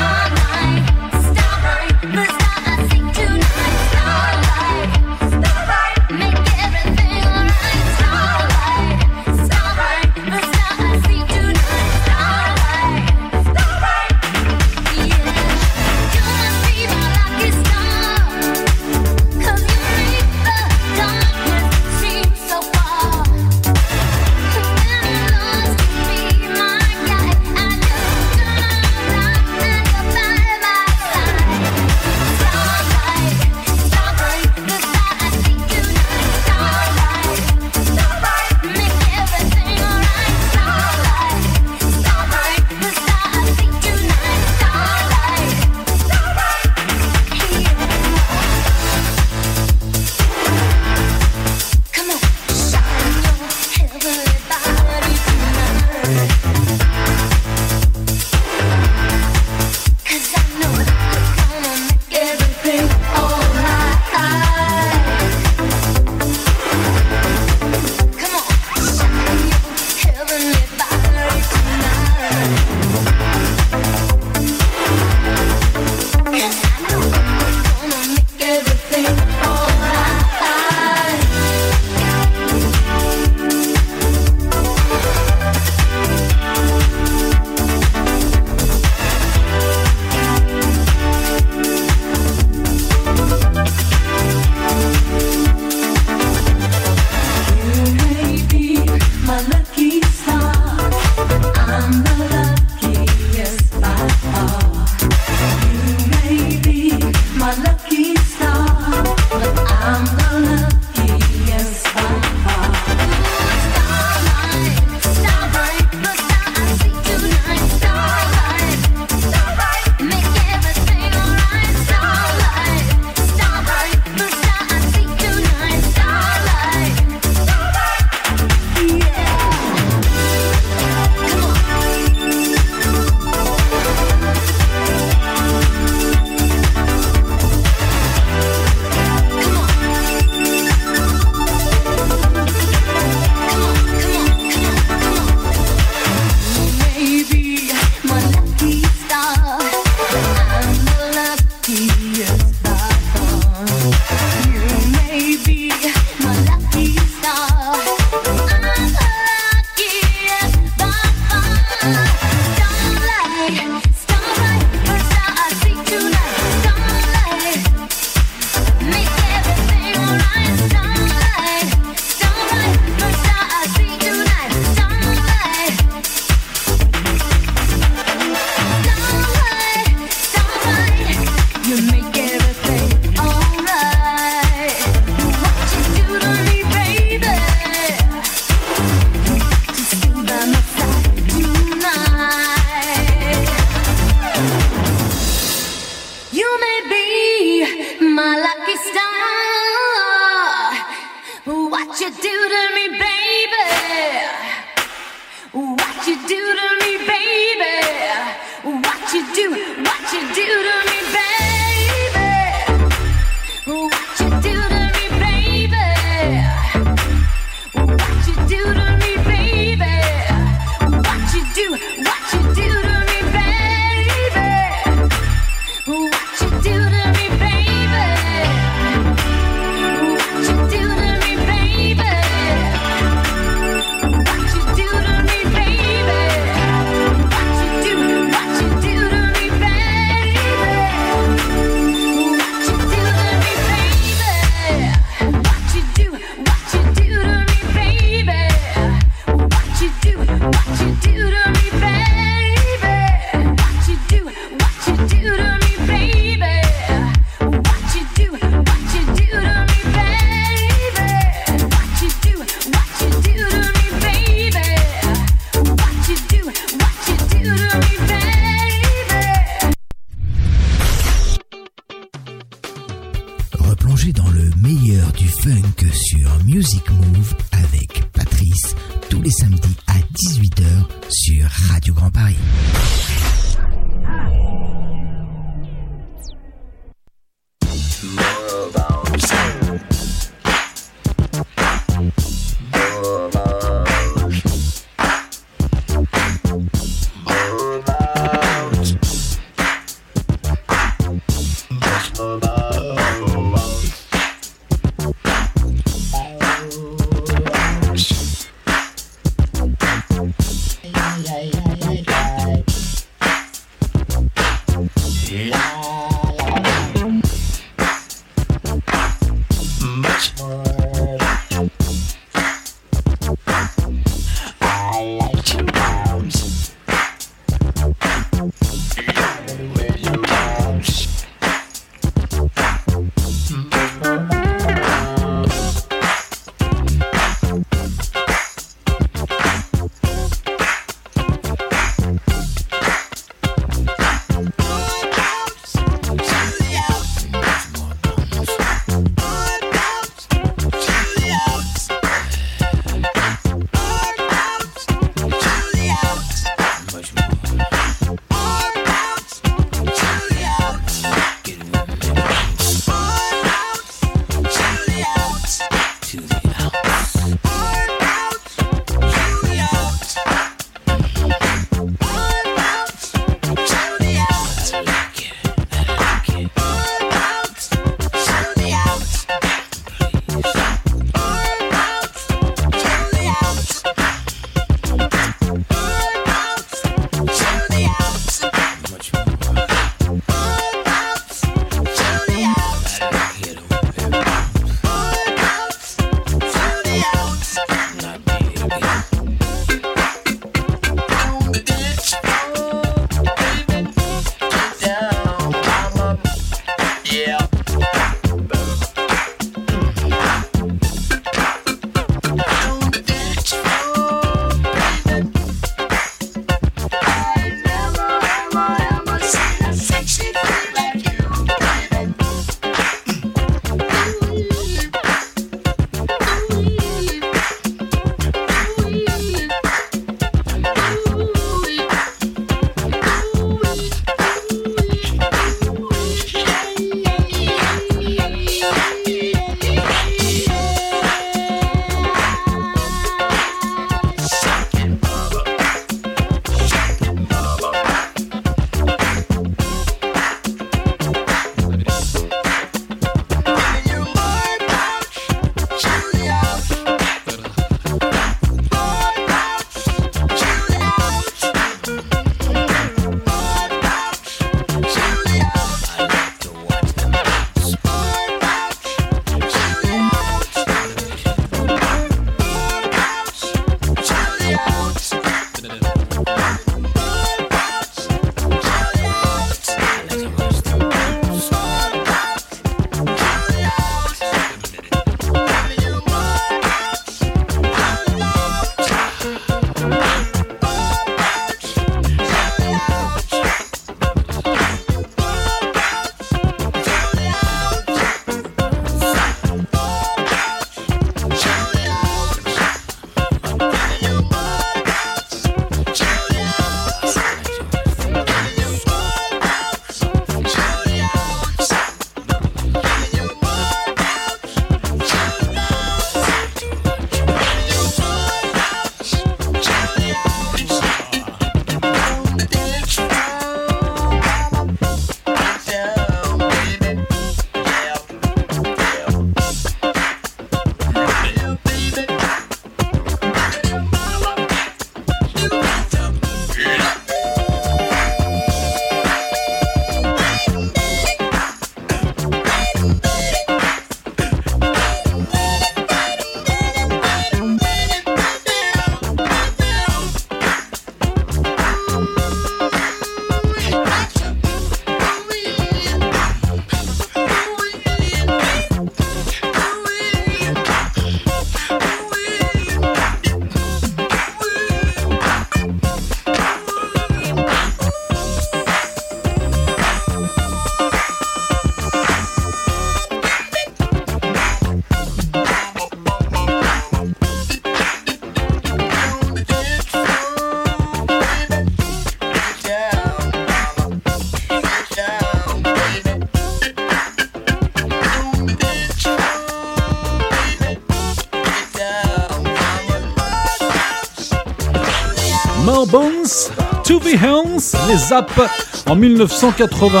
Les 597.12 597.96
Zaps 597.96 598.40
en 598.86 598.94
1980. 598.94 600.00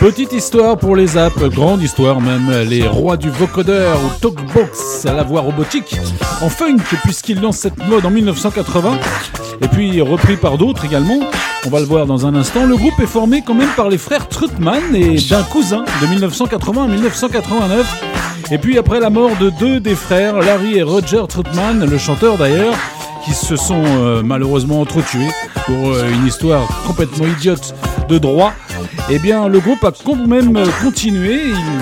Petite 0.00 0.32
histoire 0.32 0.78
pour 0.78 0.96
les 0.96 1.08
Zaps, 1.08 1.36
grande 1.50 1.82
histoire 1.82 2.22
même, 2.22 2.50
les 2.66 2.88
rois 2.88 3.18
du 3.18 3.28
vocodeur 3.28 3.98
ou 3.98 4.18
talkbox 4.18 5.04
à 5.04 5.12
la 5.12 5.24
voix 5.24 5.42
robotique 5.42 5.96
en 6.40 6.48
funk 6.48 6.78
puisqu'ils 7.04 7.38
lancent 7.38 7.58
cette 7.58 7.86
mode 7.86 8.06
en 8.06 8.10
1980 8.10 8.98
et 9.60 9.68
puis 9.68 10.00
repris 10.00 10.38
par 10.38 10.56
d'autres 10.56 10.86
également. 10.86 11.20
On 11.66 11.68
va 11.68 11.80
le 11.80 11.84
voir 11.84 12.06
dans 12.06 12.26
un 12.26 12.34
instant. 12.34 12.64
Le 12.64 12.78
groupe 12.78 12.98
est 12.98 13.06
formé 13.06 13.42
quand 13.46 13.54
même 13.54 13.74
par 13.76 13.90
les 13.90 13.98
frères 13.98 14.26
Trutman 14.26 14.94
et 14.94 15.18
d'un 15.28 15.42
cousin 15.42 15.84
de 16.00 16.06
1980 16.06 16.84
à 16.84 16.88
1989. 16.88 18.04
Et 18.52 18.56
puis 18.56 18.78
après 18.78 19.00
la 19.00 19.10
mort 19.10 19.36
de 19.38 19.50
deux 19.50 19.80
des 19.80 19.94
frères, 19.94 20.38
Larry 20.38 20.78
et 20.78 20.82
Roger 20.82 21.24
Trutman, 21.28 21.84
le 21.84 21.98
chanteur 21.98 22.38
d'ailleurs, 22.38 22.74
qui 23.22 23.34
se 23.34 23.56
sont 23.56 23.82
euh, 23.84 24.22
malheureusement 24.24 24.80
entretués 24.80 25.28
pour 25.68 25.90
euh, 25.92 26.10
une 26.10 26.26
histoire 26.26 26.66
complètement 26.86 27.26
idiote 27.26 27.74
de 28.08 28.18
droit. 28.18 28.52
Eh 29.10 29.18
bien, 29.20 29.46
le 29.48 29.60
groupe 29.60 29.84
a 29.84 29.92
quand 30.04 30.16
même 30.16 30.56
euh, 30.56 30.66
continué. 30.82 31.40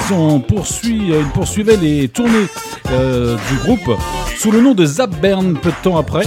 Ils 0.09 0.14
ont 0.14 0.41
poursuivi, 0.41 1.12
ils 1.18 1.24
poursuivaient 1.32 1.76
les 1.78 2.09
tournées 2.09 2.47
euh, 2.91 3.37
du 3.51 3.57
groupe 3.64 3.99
sous 4.39 4.51
le 4.51 4.61
nom 4.61 4.74
de 4.74 4.84
Zapburn 4.84 5.55
peu 5.59 5.70
de 5.70 5.76
temps 5.82 5.97
après. 5.97 6.24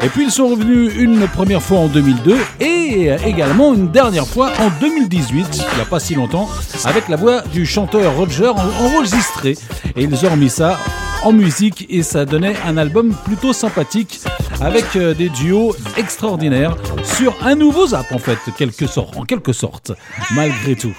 Et 0.00 0.08
puis 0.10 0.24
ils 0.26 0.30
sont 0.30 0.46
revenus 0.48 0.92
une 0.96 1.26
première 1.26 1.60
fois 1.60 1.78
en 1.78 1.88
2002 1.88 2.36
et 2.60 3.10
également 3.26 3.74
une 3.74 3.88
dernière 3.90 4.28
fois 4.28 4.50
en 4.60 4.70
2018, 4.80 5.46
il 5.72 5.76
n'y 5.76 5.82
a 5.82 5.86
pas 5.86 5.98
si 5.98 6.14
longtemps, 6.14 6.48
avec 6.84 7.08
la 7.08 7.16
voix 7.16 7.40
du 7.52 7.66
chanteur 7.66 8.14
Roger 8.14 8.46
en- 8.48 8.84
enregistrée. 8.84 9.56
Et 9.96 10.04
ils 10.04 10.24
ont 10.26 10.30
remis 10.30 10.50
ça 10.50 10.78
en 11.24 11.32
musique 11.32 11.84
et 11.90 12.04
ça 12.04 12.24
donnait 12.24 12.54
un 12.64 12.76
album 12.76 13.12
plutôt 13.24 13.52
sympathique 13.52 14.20
avec 14.60 14.96
euh, 14.96 15.14
des 15.14 15.28
duos 15.28 15.74
extraordinaires 15.96 16.76
sur 17.04 17.36
un 17.44 17.54
nouveau 17.54 17.88
zap 17.88 18.10
en 18.12 18.18
fait, 18.18 18.38
quelque 18.56 18.86
sorte, 18.86 19.16
en 19.16 19.24
quelque 19.24 19.52
sorte, 19.52 19.92
malgré 20.34 20.74
tout. 20.74 20.94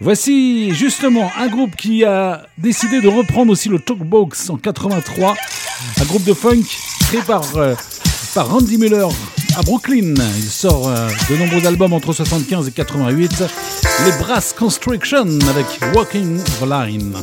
Voici 0.00 0.74
justement 0.74 1.30
un 1.38 1.48
groupe 1.48 1.76
qui 1.76 2.04
a 2.04 2.46
décidé 2.58 3.00
de 3.00 3.08
reprendre 3.08 3.52
aussi 3.52 3.68
le 3.68 3.78
Talkbox 3.78 4.50
en 4.50 4.56
83, 4.56 5.34
un 6.00 6.04
groupe 6.04 6.24
de 6.24 6.34
funk 6.34 6.62
créé 7.08 7.20
par, 7.22 7.44
euh, 7.56 7.74
Randy 8.36 8.78
Miller 8.78 9.08
à 9.56 9.62
Brooklyn. 9.62 10.14
Il 10.36 10.50
sort 10.50 10.88
euh, 10.88 11.08
de 11.30 11.36
nombreux 11.36 11.66
albums 11.66 11.92
entre 11.92 12.12
75 12.12 12.68
et 12.68 12.72
88, 12.72 13.44
les 14.04 14.12
Brass 14.18 14.52
Constriction 14.52 15.26
avec 15.48 15.66
Walking 15.94 16.38
the 16.42 16.68
Line. 16.68 17.14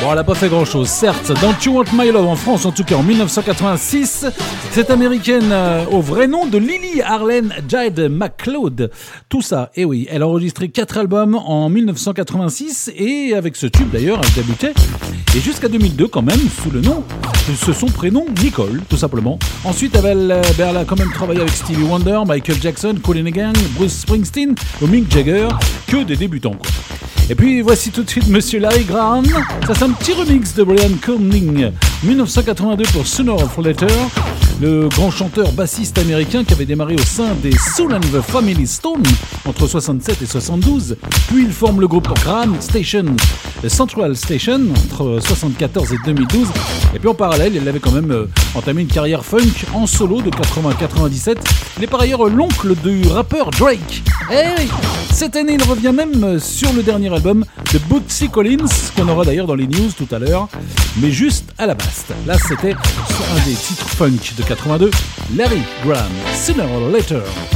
Bon, 0.00 0.10
elle 0.10 0.16
n'a 0.16 0.24
pas 0.24 0.34
fait 0.34 0.48
grand 0.48 0.64
chose, 0.64 0.88
certes. 0.88 1.32
Dans 1.40 1.54
You 1.64 1.78
Want 1.78 1.84
My 1.94 2.10
Love 2.10 2.26
en 2.26 2.36
France, 2.36 2.66
en 2.66 2.72
tout 2.72 2.84
cas 2.84 2.96
en 2.96 3.02
1986, 3.02 4.26
cette 4.70 4.90
américaine 4.90 5.50
euh, 5.50 5.84
au 5.90 6.00
vrai 6.00 6.26
nom 6.26 6.46
de 6.46 6.58
Lily 6.58 7.00
Arlen 7.02 7.54
Jade 7.66 8.08
McCloud. 8.10 8.90
Tout 9.28 9.42
ça, 9.42 9.70
et 9.74 9.84
oui, 9.84 10.06
elle 10.10 10.22
a 10.22 10.28
enregistré 10.28 10.68
4 10.68 10.98
albums 10.98 11.34
en 11.34 11.70
1986 11.70 12.92
et 12.94 13.34
avec 13.34 13.56
ce 13.56 13.66
tube 13.66 13.90
d'ailleurs, 13.90 14.20
elle 14.22 14.42
débutait. 14.42 14.74
Et 15.34 15.40
jusqu'à 15.40 15.68
2002 15.68 16.08
quand 16.08 16.22
même, 16.22 16.40
sous 16.62 16.70
le 16.70 16.82
nom 16.82 17.02
de 17.48 17.72
son 17.72 17.86
prénom, 17.86 18.26
Nicole, 18.42 18.82
tout 18.88 18.96
simplement. 18.96 19.38
Ensuite, 19.64 19.96
elle, 19.96 20.40
ben, 20.58 20.68
elle 20.70 20.76
a 20.76 20.84
quand 20.84 20.98
même 20.98 21.12
travaillé 21.12 21.40
avec 21.40 21.52
Stevie 21.52 21.84
Wonder, 21.84 22.20
Michael 22.26 22.56
Jackson, 22.60 22.94
the 22.94 23.32
Gang, 23.32 23.54
Bruce 23.76 24.00
Springsteen 24.00 24.54
Mick 24.82 25.10
Jagger, 25.10 25.48
que 25.86 26.04
des 26.04 26.16
débutants. 26.16 26.56
Et 27.28 27.34
puis 27.34 27.60
voici 27.60 27.90
tout 27.90 28.04
de 28.04 28.08
suite 28.08 28.28
Monsieur 28.28 28.60
Larry 28.60 28.84
Graham. 28.84 29.24
Ça 29.66 29.74
c'est 29.74 29.84
un 29.84 29.90
petit 29.90 30.12
remix 30.12 30.54
de 30.54 30.62
Brian 30.62 30.90
Conning, 31.04 31.72
1982 32.04 32.84
pour 32.92 33.06
Sooner 33.06 33.30
or 33.30 33.62
Later, 33.62 33.86
le 34.60 34.88
grand 34.88 35.10
chanteur 35.10 35.52
bassiste 35.52 35.98
américain 35.98 36.42
qui 36.44 36.54
avait 36.54 36.64
démarré 36.64 36.94
au 36.94 37.04
sein 37.04 37.34
des 37.42 37.52
Soul 37.76 37.94
and 37.94 38.00
the 38.00 38.20
Family 38.22 38.66
Stone 38.66 39.02
entre 39.44 39.66
67 39.66 40.22
et 40.22 40.26
72. 40.26 40.96
Puis 41.28 41.44
il 41.44 41.52
forme 41.52 41.80
le 41.80 41.88
groupe 41.88 42.08
Graham 42.20 42.56
Station, 42.60 43.04
Central 43.68 44.16
Station 44.16 44.60
entre 44.92 45.18
74 45.20 45.92
et 45.92 45.96
2012. 46.04 46.48
Et 46.94 46.98
puis 46.98 47.08
en 47.08 47.14
parallèle, 47.14 47.54
il 47.54 47.68
avait 47.68 47.80
quand 47.80 47.92
même 47.92 48.10
euh, 48.10 48.26
entamé 48.54 48.82
une 48.82 48.88
carrière 48.88 49.24
funk 49.24 49.66
en 49.74 49.86
solo 49.86 50.22
de 50.22 50.30
80 50.30 50.70
à 50.70 50.74
97. 50.74 51.38
Il 51.76 51.84
est 51.84 51.88
par 51.88 52.00
ailleurs 52.00 52.24
l'oncle 52.26 52.74
du 52.76 53.06
rappeur 53.08 53.50
Drake. 53.50 54.02
Eh 54.30 54.58
oui, 54.58 54.68
cette 55.12 55.36
année, 55.36 55.54
il 55.54 55.62
revient 55.62 55.92
même 55.94 56.38
sur 56.40 56.72
le 56.72 56.82
dernier 56.82 57.12
album 57.12 57.44
de 57.72 57.78
Bootsy 57.78 58.28
Collins, 58.28 58.66
qu'on 58.96 59.08
aura 59.08 59.24
d'ailleurs 59.24 59.46
dans 59.46 59.54
les 59.54 59.66
news 59.66 59.90
tout 59.96 60.08
à 60.12 60.18
l'heure, 60.18 60.48
mais 61.00 61.10
juste 61.10 61.52
à 61.58 61.66
la 61.66 61.74
basse. 61.74 62.06
Là, 62.26 62.36
c'était 62.38 62.72
un 62.72 63.48
des 63.48 63.54
titres 63.54 63.88
funk 63.88 64.34
de 64.36 64.42
82, 64.48 64.90
Larry 65.34 65.64
Graham, 65.82 66.12
Sooner 66.34 66.68
or 66.68 66.88
Later. 66.88 67.55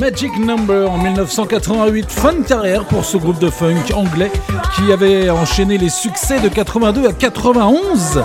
Magic 0.00 0.38
Number 0.38 0.90
en 0.90 0.96
1988. 0.96 2.10
Fin 2.10 2.32
de 2.32 2.42
carrière 2.44 2.84
pour 2.84 3.04
ce 3.04 3.18
groupe 3.18 3.38
de 3.38 3.50
funk 3.50 3.92
anglais 3.94 4.32
qui 4.74 4.90
avait 4.90 5.28
enchaîné 5.28 5.76
les 5.76 5.90
succès 5.90 6.40
de 6.40 6.48
82 6.48 7.08
à 7.08 7.12
91. 7.12 8.22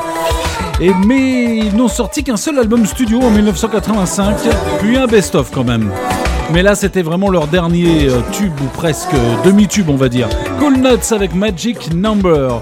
Et 0.79 0.93
mais 1.05 1.57
ils 1.57 1.75
n'ont 1.75 1.89
sorti 1.89 2.23
qu'un 2.23 2.37
seul 2.37 2.57
album 2.57 2.85
studio 2.85 3.21
en 3.21 3.31
1985, 3.31 4.37
puis 4.79 4.95
un 4.95 5.07
best-of 5.07 5.51
quand 5.51 5.65
même. 5.65 5.91
Mais 6.53 6.63
là, 6.63 6.73
c'était 6.73 7.01
vraiment 7.01 7.29
leur 7.29 7.47
dernier 7.47 8.07
euh, 8.07 8.21
tube, 8.31 8.53
ou 8.61 8.67
presque 8.67 9.13
euh, 9.13 9.35
demi-tube, 9.43 9.89
on 9.89 9.97
va 9.97 10.07
dire. 10.07 10.29
Cool 10.59 10.77
Nuts 10.77 11.11
avec 11.11 11.35
Magic 11.35 11.93
Number. 11.93 12.61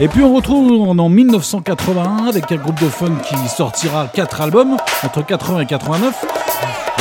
Et 0.00 0.08
puis 0.08 0.22
on 0.22 0.34
retrouve 0.34 0.88
en 0.98 1.08
1981 1.08 2.26
avec 2.26 2.50
un 2.52 2.56
groupe 2.56 2.80
de 2.80 2.88
funk 2.88 3.16
qui 3.26 3.36
sortira 3.48 4.08
4 4.12 4.40
albums, 4.40 4.76
entre 5.04 5.24
80 5.24 5.60
et 5.60 5.66
89. 5.66 6.25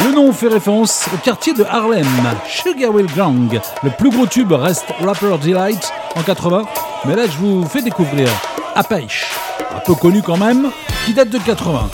Le 0.03 0.11
nom 0.13 0.31
fait 0.31 0.47
référence 0.47 1.07
au 1.13 1.17
quartier 1.17 1.53
de 1.53 1.63
Harlem, 1.63 2.05
Sugarville 2.47 3.07
Gang. 3.15 3.59
Le 3.83 3.89
plus 3.91 4.09
gros 4.09 4.27
tube 4.27 4.51
reste 4.51 4.85
Rapper 5.03 5.37
Delight 5.41 5.91
en 6.15 6.21
80, 6.21 6.63
mais 7.05 7.15
là 7.15 7.23
je 7.25 7.37
vous 7.37 7.65
fais 7.65 7.81
découvrir 7.81 8.27
Apache, 8.75 9.25
un 9.75 9.79
peu 9.79 9.95
connu 9.95 10.21
quand 10.21 10.37
même, 10.37 10.69
qui 11.05 11.13
date 11.13 11.29
de 11.29 11.39
80. 11.39 11.89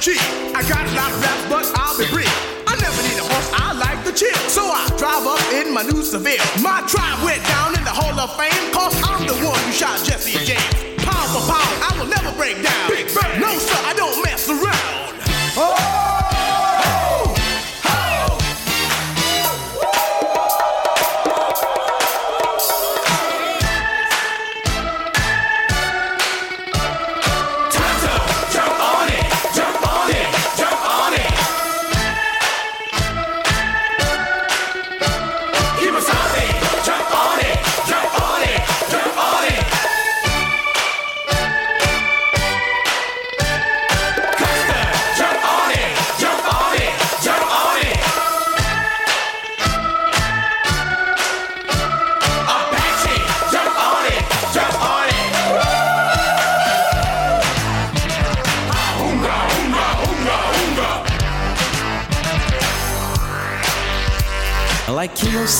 I 0.00 0.02
am 0.02 0.08
the 0.08 0.16
chief. 0.16 0.56
I 0.56 0.62
got 0.64 0.80
a 0.80 0.94
lot 0.96 1.12
of 1.12 1.20
raps, 1.20 1.44
but 1.50 1.78
I'll 1.78 1.98
be 1.98 2.08
brief. 2.08 2.32
I 2.66 2.74
never 2.80 3.02
need 3.02 3.20
a 3.20 3.26
horse, 3.28 3.50
I 3.52 3.72
like 3.74 4.02
the 4.04 4.12
chill. 4.12 4.34
So 4.48 4.64
I 4.64 4.88
drive 4.96 5.26
up 5.26 5.40
in 5.52 5.74
my 5.74 5.82
new 5.82 6.02
Seville. 6.02 6.40
My 6.62 6.80
tribe 6.88 7.22
went 7.22 7.44
down 7.44 7.76
in 7.76 7.84
the 7.84 7.92
Hall 7.92 8.18
of 8.18 8.32
Fame, 8.36 8.72
cause 8.72 8.96
I'm 9.04 9.26
the 9.26 9.34
one 9.44 9.60
who 9.60 9.72
shot 9.72 10.00
Jesse 10.02 10.40
James. 10.44 11.04
Pound 11.04 11.28
for 11.36 11.44
pound, 11.44 11.68
I 11.84 11.96
will 11.98 12.08
never 12.08 12.32
break 12.36 12.62
down. 12.62 12.88
Big 12.88 13.12
Bang. 13.14 13.40
No, 13.40 13.52
sir, 13.58 13.76
I 13.84 13.92
don't 13.92 14.16
mess 14.24 14.48
around. 14.48 15.20
Oh! 15.56 16.09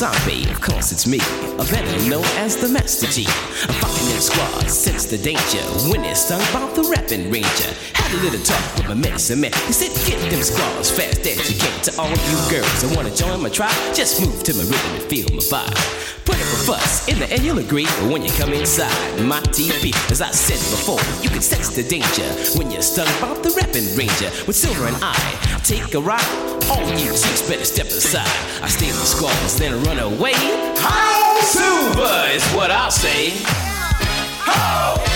Of 0.02 0.62
course 0.62 0.93
it's 0.93 1.06
me, 1.06 1.18
a 1.18 1.64
better 1.68 2.09
known 2.09 2.24
as 2.40 2.56
the 2.56 2.70
Master 2.70 3.06
G. 3.06 3.27
I'm 3.68 3.74
fucking 3.85 4.09
them 4.09 4.20
squads, 4.20 4.72
sense 4.72 5.05
the 5.05 5.18
danger. 5.18 5.60
When 5.93 6.02
it's 6.05 6.24
stung 6.24 6.40
the 6.74 6.89
rapping 6.89 7.31
ranger. 7.31 7.68
Had 7.93 8.10
a 8.16 8.22
little 8.24 8.40
talk 8.40 8.64
with 8.77 8.89
my 8.89 8.94
medicine 8.94 9.43
man. 9.43 9.52
He 9.68 9.74
said, 9.74 9.93
get 10.09 10.18
them 10.31 10.40
squads 10.40 10.90
fast 10.90 11.20
as 11.27 11.52
you 11.52 11.60
can. 11.60 11.82
To 11.85 12.01
all 12.01 12.09
you 12.09 12.39
girls 12.48 12.81
that 12.81 12.97
wanna 12.97 13.14
join 13.14 13.43
my 13.43 13.51
tribe, 13.51 13.77
just 13.94 14.22
move 14.24 14.43
to 14.44 14.55
my 14.55 14.64
rhythm 14.64 14.94
and 14.97 15.05
feel 15.05 15.28
my 15.36 15.44
vibe. 15.44 16.24
Put 16.24 16.36
up 16.36 16.48
a 16.48 16.60
fuss, 16.64 17.06
in 17.06 17.18
the 17.18 17.28
end 17.31 17.44
you'll 17.44 17.59
agree. 17.59 17.85
But 18.01 18.10
when 18.10 18.22
you 18.22 18.32
come 18.40 18.55
inside 18.55 19.20
my 19.20 19.40
TV, 19.52 19.93
as 20.10 20.22
I 20.22 20.31
said 20.31 20.60
before, 20.72 21.05
you 21.22 21.28
can 21.28 21.43
sense 21.43 21.77
the 21.77 21.82
danger 21.82 22.24
when 22.56 22.70
you're 22.70 22.81
stung 22.81 23.05
by 23.20 23.36
the 23.44 23.52
rapping 23.52 23.85
ranger. 24.01 24.32
With 24.47 24.56
Silver 24.56 24.86
and 24.86 24.97
I, 25.02 25.60
take 25.62 25.93
a 25.93 26.01
ride. 26.01 26.49
All 26.71 26.89
you 26.99 27.11
chicks 27.11 27.43
better 27.43 27.65
step 27.65 27.89
aside. 27.89 28.27
I 28.63 28.69
steal 28.69 28.95
the 28.95 29.05
squalls, 29.05 29.59
then 29.59 29.83
run 29.85 29.99
away. 29.99 30.35
How 30.77 31.41
Silver 31.41 32.29
is 32.33 32.47
what 32.53 32.71
I'll 32.71 32.91
say. 32.91 33.31
Tonto, 34.47 35.10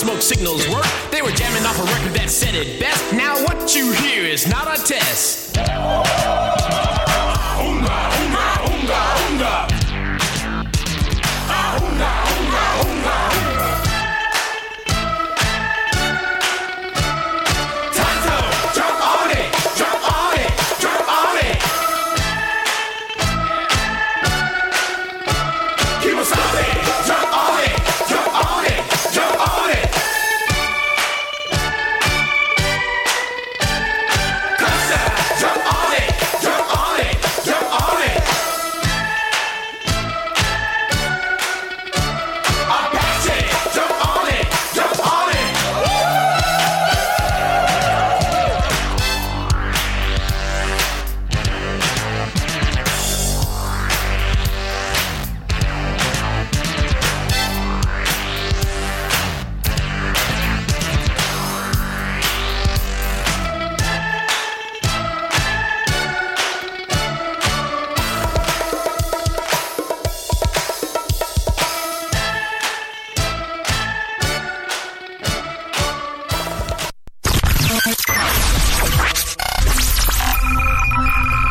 smoke 0.00 0.22
signals 0.22 0.66
work. 0.68 0.86
They 1.10 1.20
were 1.20 1.30
jamming 1.30 1.66
off 1.66 1.78
a 1.78 1.84
record 1.84 2.14
that 2.16 2.30
said 2.30 2.54
it 2.54 2.80
best. 2.80 2.89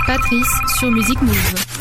Patrice 0.09 0.47
sur 0.79 0.89
Musique 0.89 1.21
Move. 1.21 1.78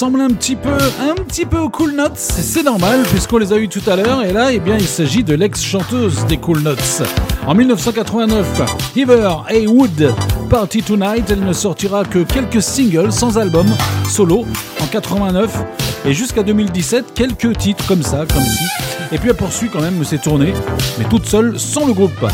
Ressemble 0.00 0.22
un 0.22 0.30
petit 0.30 0.56
peu, 0.56 0.78
un 0.98 1.14
petit 1.14 1.44
peu 1.44 1.58
aux 1.58 1.68
Cool 1.68 1.92
Notes. 1.92 2.16
C'est 2.16 2.62
normal 2.62 3.02
puisqu'on 3.10 3.36
les 3.36 3.52
a 3.52 3.58
eu 3.58 3.68
tout 3.68 3.82
à 3.86 3.96
l'heure. 3.96 4.24
Et 4.24 4.32
là, 4.32 4.50
eh 4.50 4.58
bien, 4.58 4.78
il 4.78 4.86
s'agit 4.86 5.22
de 5.22 5.34
l'ex-chanteuse 5.34 6.24
des 6.24 6.38
Cool 6.38 6.60
Notes. 6.60 7.02
En 7.46 7.54
1989, 7.54 8.62
Heather 8.96 9.44
Haywood 9.50 10.14
Party 10.48 10.82
Tonight, 10.82 11.28
elle 11.28 11.44
ne 11.44 11.52
sortira 11.52 12.06
que 12.06 12.20
quelques 12.20 12.62
singles 12.62 13.12
sans 13.12 13.36
album 13.36 13.66
solo 14.08 14.46
en 14.80 14.86
89 14.86 15.64
et 16.06 16.14
jusqu'à 16.14 16.44
2017 16.44 17.12
quelques 17.12 17.58
titres 17.58 17.86
comme 17.86 18.02
ça, 18.02 18.24
comme 18.24 18.42
ci. 18.42 18.64
Et 19.12 19.18
puis 19.18 19.28
elle 19.28 19.36
poursuit 19.36 19.68
quand 19.68 19.82
même 19.82 20.02
ses 20.02 20.16
tournées, 20.16 20.54
mais 20.98 21.04
toute 21.10 21.26
seule 21.26 21.60
sans 21.60 21.86
le 21.86 21.92
groupe. 21.92 22.26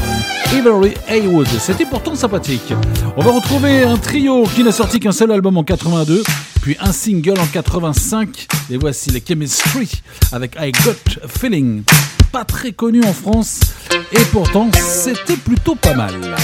Avery 0.57 0.95
Haywood, 1.09 1.49
c'était 1.59 1.85
pourtant 1.85 2.15
sympathique. 2.15 2.73
On 3.17 3.25
va 3.25 3.33
retrouver 3.33 3.83
un 3.83 3.97
trio 3.97 4.45
qui 4.55 4.63
n'a 4.63 4.71
sorti 4.71 5.01
qu'un 5.01 5.11
seul 5.11 5.33
album 5.33 5.57
en 5.57 5.65
82, 5.65 6.23
puis 6.67 6.77
un 6.81 6.91
single 6.91 7.39
en 7.39 7.47
85. 7.47 8.49
Et 8.71 8.77
voici 8.77 9.11
les 9.11 9.23
Chemistry 9.25 10.03
avec 10.33 10.57
I 10.59 10.73
Got 10.73 11.23
a 11.23 11.29
Feeling. 11.29 11.85
Pas 12.33 12.45
très 12.45 12.73
connu 12.73 13.05
en 13.05 13.13
France, 13.13 13.61
et 14.11 14.25
pourtant 14.33 14.69
c'était 14.73 15.37
plutôt 15.37 15.77
pas 15.77 15.95
mal. 15.95 16.35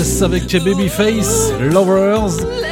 Dallas 0.00 0.22
avec 0.22 0.64
Babyface, 0.64 1.52
Lovers. 1.60 2.30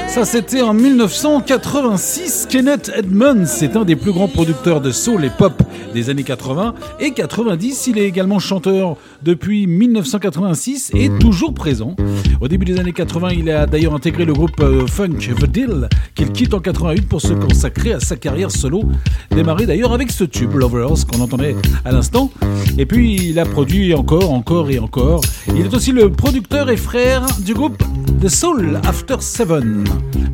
Ça, 0.08 0.24
c'était 0.24 0.62
en 0.62 0.72
1986. 0.72 2.46
Kenneth 2.48 2.90
Edmonds 2.96 3.44
est 3.60 3.76
un 3.76 3.84
des 3.84 3.96
plus 3.96 4.12
grands 4.12 4.28
producteurs 4.28 4.80
de 4.80 4.90
soul 4.90 5.26
et 5.26 5.30
pop 5.30 5.62
des 5.92 6.08
années 6.08 6.22
80 6.22 6.74
et 7.00 7.10
90. 7.10 7.86
Il 7.88 7.98
est 7.98 8.06
également 8.06 8.38
chanteur 8.38 8.96
depuis 9.22 9.66
1986 9.66 10.92
et 10.94 11.10
mm. 11.10 11.18
toujours 11.18 11.52
présent. 11.52 11.96
Au 12.40 12.48
début 12.48 12.64
des 12.64 12.80
années 12.80 12.92
80, 12.92 13.30
il 13.32 13.50
a 13.50 13.66
d'ailleurs 13.66 13.94
intégré 13.94 14.24
le 14.24 14.32
groupe 14.32 14.60
euh, 14.60 14.86
Funk 14.86 15.18
The 15.18 15.46
Deal 15.46 15.88
qu'il 16.18 16.32
quitte 16.32 16.52
en 16.52 16.58
88 16.58 17.08
pour 17.08 17.20
se 17.20 17.32
consacrer 17.32 17.92
à 17.92 18.00
sa 18.00 18.16
carrière 18.16 18.50
solo, 18.50 18.82
démarrée 19.30 19.66
d'ailleurs 19.66 19.92
avec 19.92 20.10
ce 20.10 20.24
tube 20.24 20.52
Lovers 20.54 21.06
qu'on 21.06 21.20
entendait 21.20 21.54
à 21.84 21.92
l'instant. 21.92 22.32
Et 22.76 22.86
puis 22.86 23.14
il 23.14 23.38
a 23.38 23.44
produit 23.44 23.94
encore, 23.94 24.32
encore 24.32 24.68
et 24.68 24.80
encore. 24.80 25.20
Il 25.46 25.64
est 25.64 25.72
aussi 25.72 25.92
le 25.92 26.10
producteur 26.10 26.70
et 26.70 26.76
frère 26.76 27.24
du 27.38 27.54
groupe 27.54 27.80
The 28.20 28.28
Soul 28.28 28.80
After 28.84 29.16
Seven. 29.20 29.84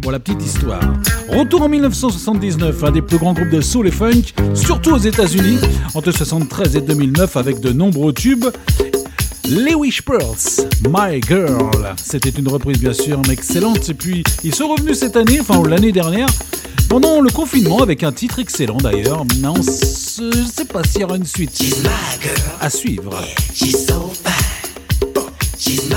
Pour 0.01 0.11
la 0.11 0.19
petite 0.19 0.43
histoire. 0.43 0.81
Retour 1.29 1.63
en 1.63 1.69
1979, 1.69 2.85
un 2.85 2.91
des 2.91 3.03
plus 3.03 3.19
grands 3.19 3.35
groupes 3.35 3.51
de 3.51 3.61
soul 3.61 3.87
et 3.89 3.91
funk, 3.91 4.33
surtout 4.55 4.93
aux 4.93 4.99
États-Unis, 4.99 5.59
entre 5.95 6.13
73 6.13 6.77
et 6.77 6.81
2009 6.81 7.37
avec 7.37 7.61
de 7.61 7.73
nombreux 7.73 8.15
tubes. 8.15 8.47
Les 9.47 9.75
Wishpearls, 9.75 10.67
My 10.89 11.21
Girl. 11.27 11.95
C'était 12.03 12.31
une 12.31 12.49
reprise 12.49 12.79
bien 12.79 12.93
sûr, 12.93 13.21
mais 13.27 13.35
excellente. 13.35 13.89
Et 13.89 13.95
puis 13.95 14.25
ils 14.43 14.55
sont 14.55 14.69
revenus 14.69 14.99
cette 14.99 15.17
année, 15.17 15.39
enfin 15.41 15.59
ou 15.59 15.65
l'année 15.67 15.93
dernière, 15.93 16.29
pendant 16.89 17.21
le 17.21 17.31
confinement 17.31 17.81
avec 17.81 18.03
un 18.03 18.13
titre 18.13 18.39
excellent 18.39 18.79
d'ailleurs. 18.79 19.25
Mais 19.41 19.49
on 19.49 19.57
s- 19.57 20.19
je 20.19 20.39
ne 20.41 20.47
sais 20.47 20.65
pas 20.65 20.83
s'il 20.85 21.03
y 21.03 21.05
aura 21.05 21.17
une 21.17 21.27
suite 21.27 21.63
à 22.61 22.71
suivre. 22.71 23.11
She's 23.53 23.87
so 23.87 24.11
fine. 24.25 25.23
She's 25.59 25.85
my 25.89 25.97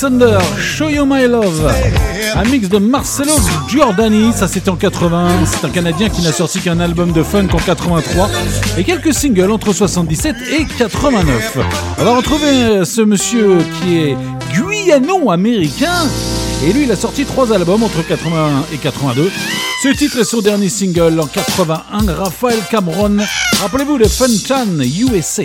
Alexander, 0.00 0.38
Show 0.60 0.90
You 0.90 1.04
My 1.04 1.26
Love, 1.26 1.72
un 2.36 2.44
mix 2.44 2.68
de 2.68 2.78
Marcelo 2.78 3.32
Giordani, 3.68 4.32
ça 4.32 4.46
c'était 4.46 4.68
en 4.68 4.76
80, 4.76 5.44
c'est 5.44 5.66
un 5.66 5.70
Canadien 5.70 6.08
qui 6.08 6.22
n'a 6.22 6.30
sorti 6.30 6.60
qu'un 6.60 6.78
album 6.78 7.10
de 7.10 7.24
funk 7.24 7.48
en 7.52 7.56
83 7.56 8.30
et 8.78 8.84
quelques 8.84 9.12
singles 9.12 9.50
entre 9.50 9.72
77 9.72 10.36
et 10.52 10.66
89. 10.78 11.58
On 11.98 12.04
va 12.04 12.16
retrouver 12.16 12.46
euh, 12.46 12.84
ce 12.84 13.00
monsieur 13.00 13.58
qui 13.82 13.98
est 13.98 14.16
guyano-américain 14.54 16.06
et 16.64 16.72
lui 16.72 16.84
il 16.84 16.92
a 16.92 16.96
sorti 16.96 17.24
trois 17.24 17.52
albums 17.52 17.82
entre 17.82 18.06
81 18.06 18.66
et 18.72 18.76
82. 18.76 19.32
Ce 19.82 19.88
titre 19.88 20.20
est 20.20 20.24
son 20.24 20.42
dernier 20.42 20.68
single 20.68 21.18
en 21.18 21.26
81, 21.26 22.12
Raphaël 22.12 22.60
Cameron. 22.70 23.16
Rappelez-vous 23.60 23.98
de 23.98 24.06
Fun 24.06 24.28
Chan 24.46 24.78
USA. 24.80 25.42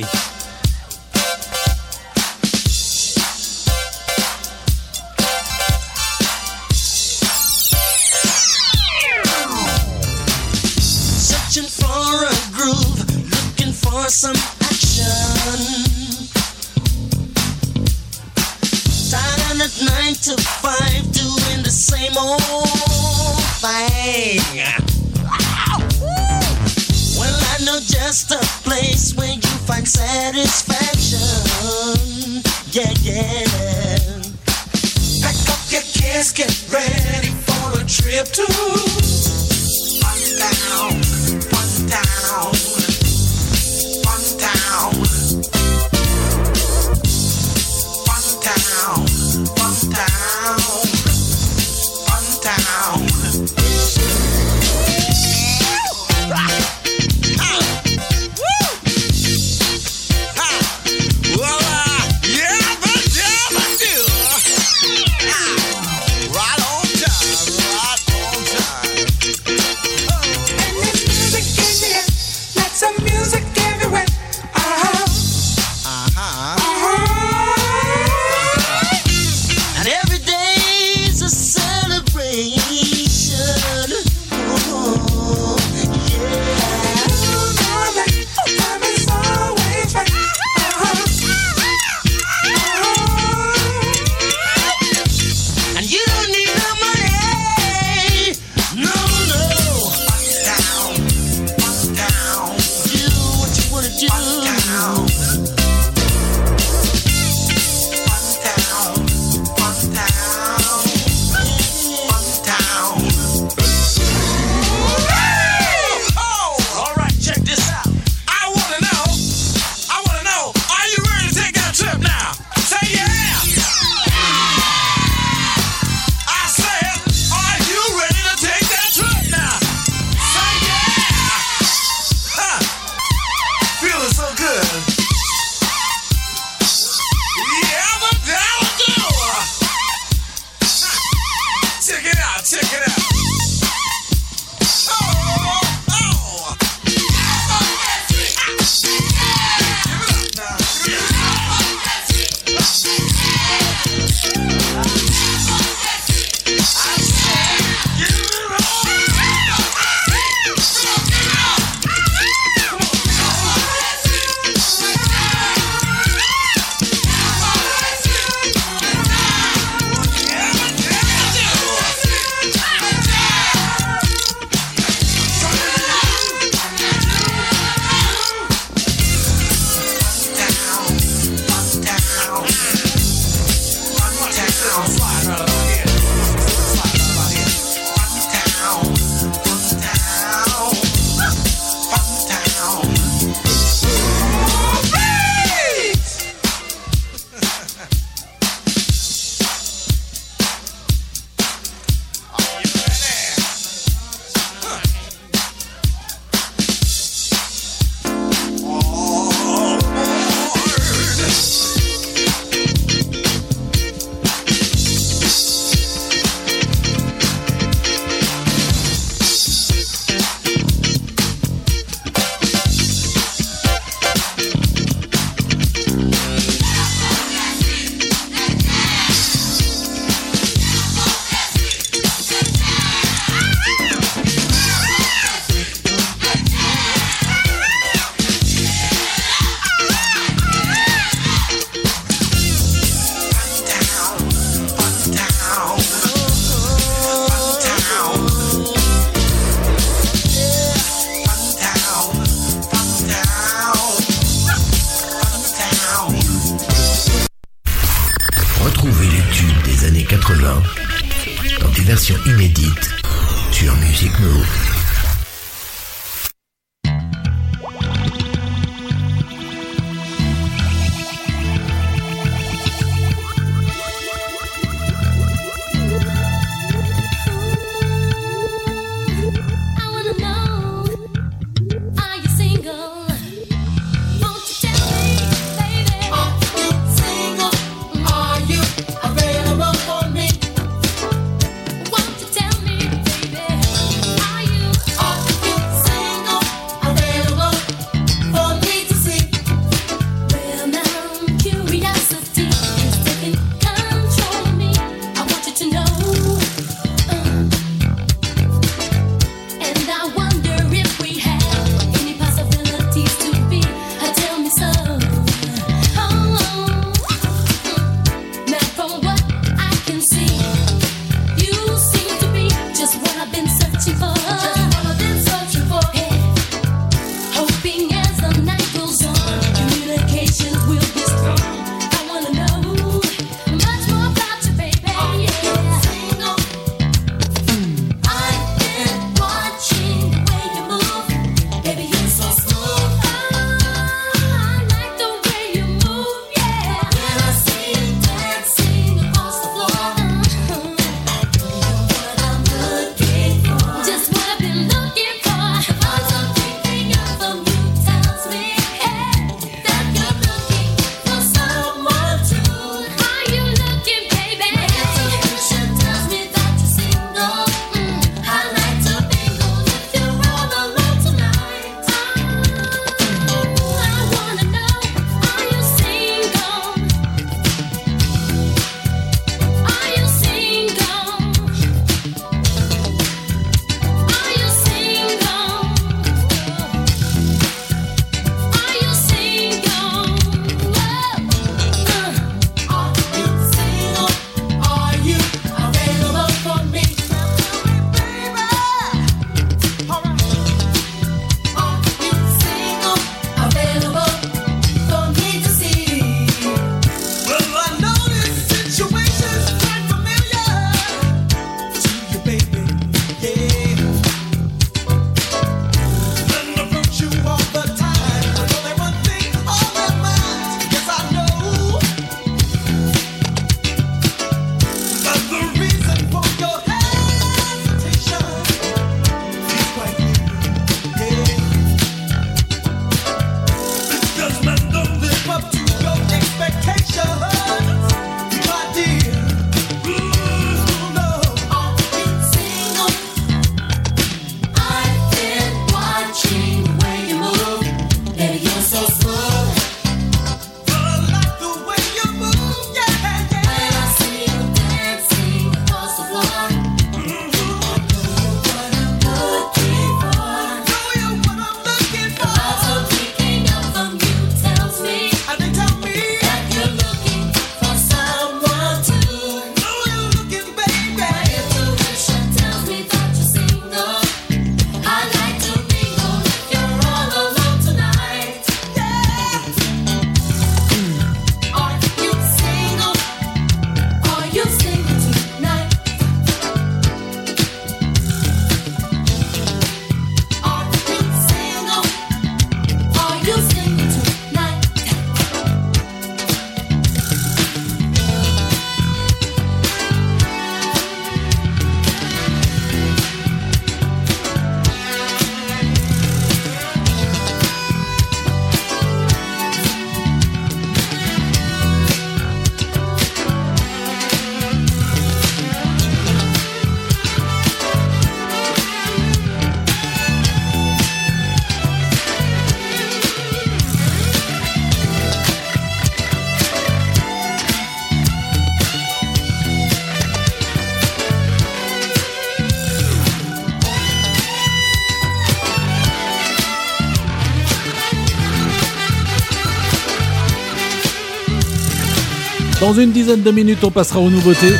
Dans 542.63 542.71
une 542.71 542.93
dizaine 542.93 543.21
de 543.21 543.29
minutes, 543.29 543.61
on 543.65 543.71
passera 543.71 543.99
aux 543.99 544.09
nouveautés. 544.09 544.53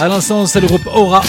À 0.00 0.08
l'instant, 0.08 0.46
c'est 0.46 0.62
le 0.62 0.66
groupe 0.66 0.86
Aura. 0.86 1.20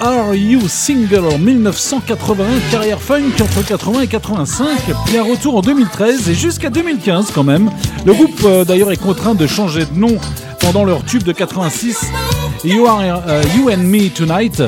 Are 0.00 0.34
You 0.34 0.62
Single 0.66 1.24
en 1.32 1.38
1981, 1.38 2.44
carrière 2.72 3.00
funk 3.00 3.30
entre 3.40 3.64
80 3.64 4.00
et 4.00 4.06
85, 4.08 4.66
puis 5.06 5.16
un 5.16 5.22
retour 5.22 5.58
en 5.58 5.60
2013 5.60 6.28
et 6.28 6.34
jusqu'à 6.34 6.70
2015 6.70 7.30
quand 7.32 7.44
même. 7.44 7.70
Le 8.04 8.12
groupe 8.12 8.40
euh, 8.44 8.64
d'ailleurs 8.64 8.90
est 8.90 8.96
contraint 8.96 9.36
de 9.36 9.46
changer 9.46 9.84
de 9.84 9.96
nom 9.96 10.18
pendant 10.58 10.82
leur 10.82 11.04
tube 11.04 11.22
de 11.22 11.30
86, 11.30 12.04
euh, 12.64 13.42
You, 13.56 13.70
and 13.70 13.84
Me 13.84 14.08
Tonight, 14.08 14.64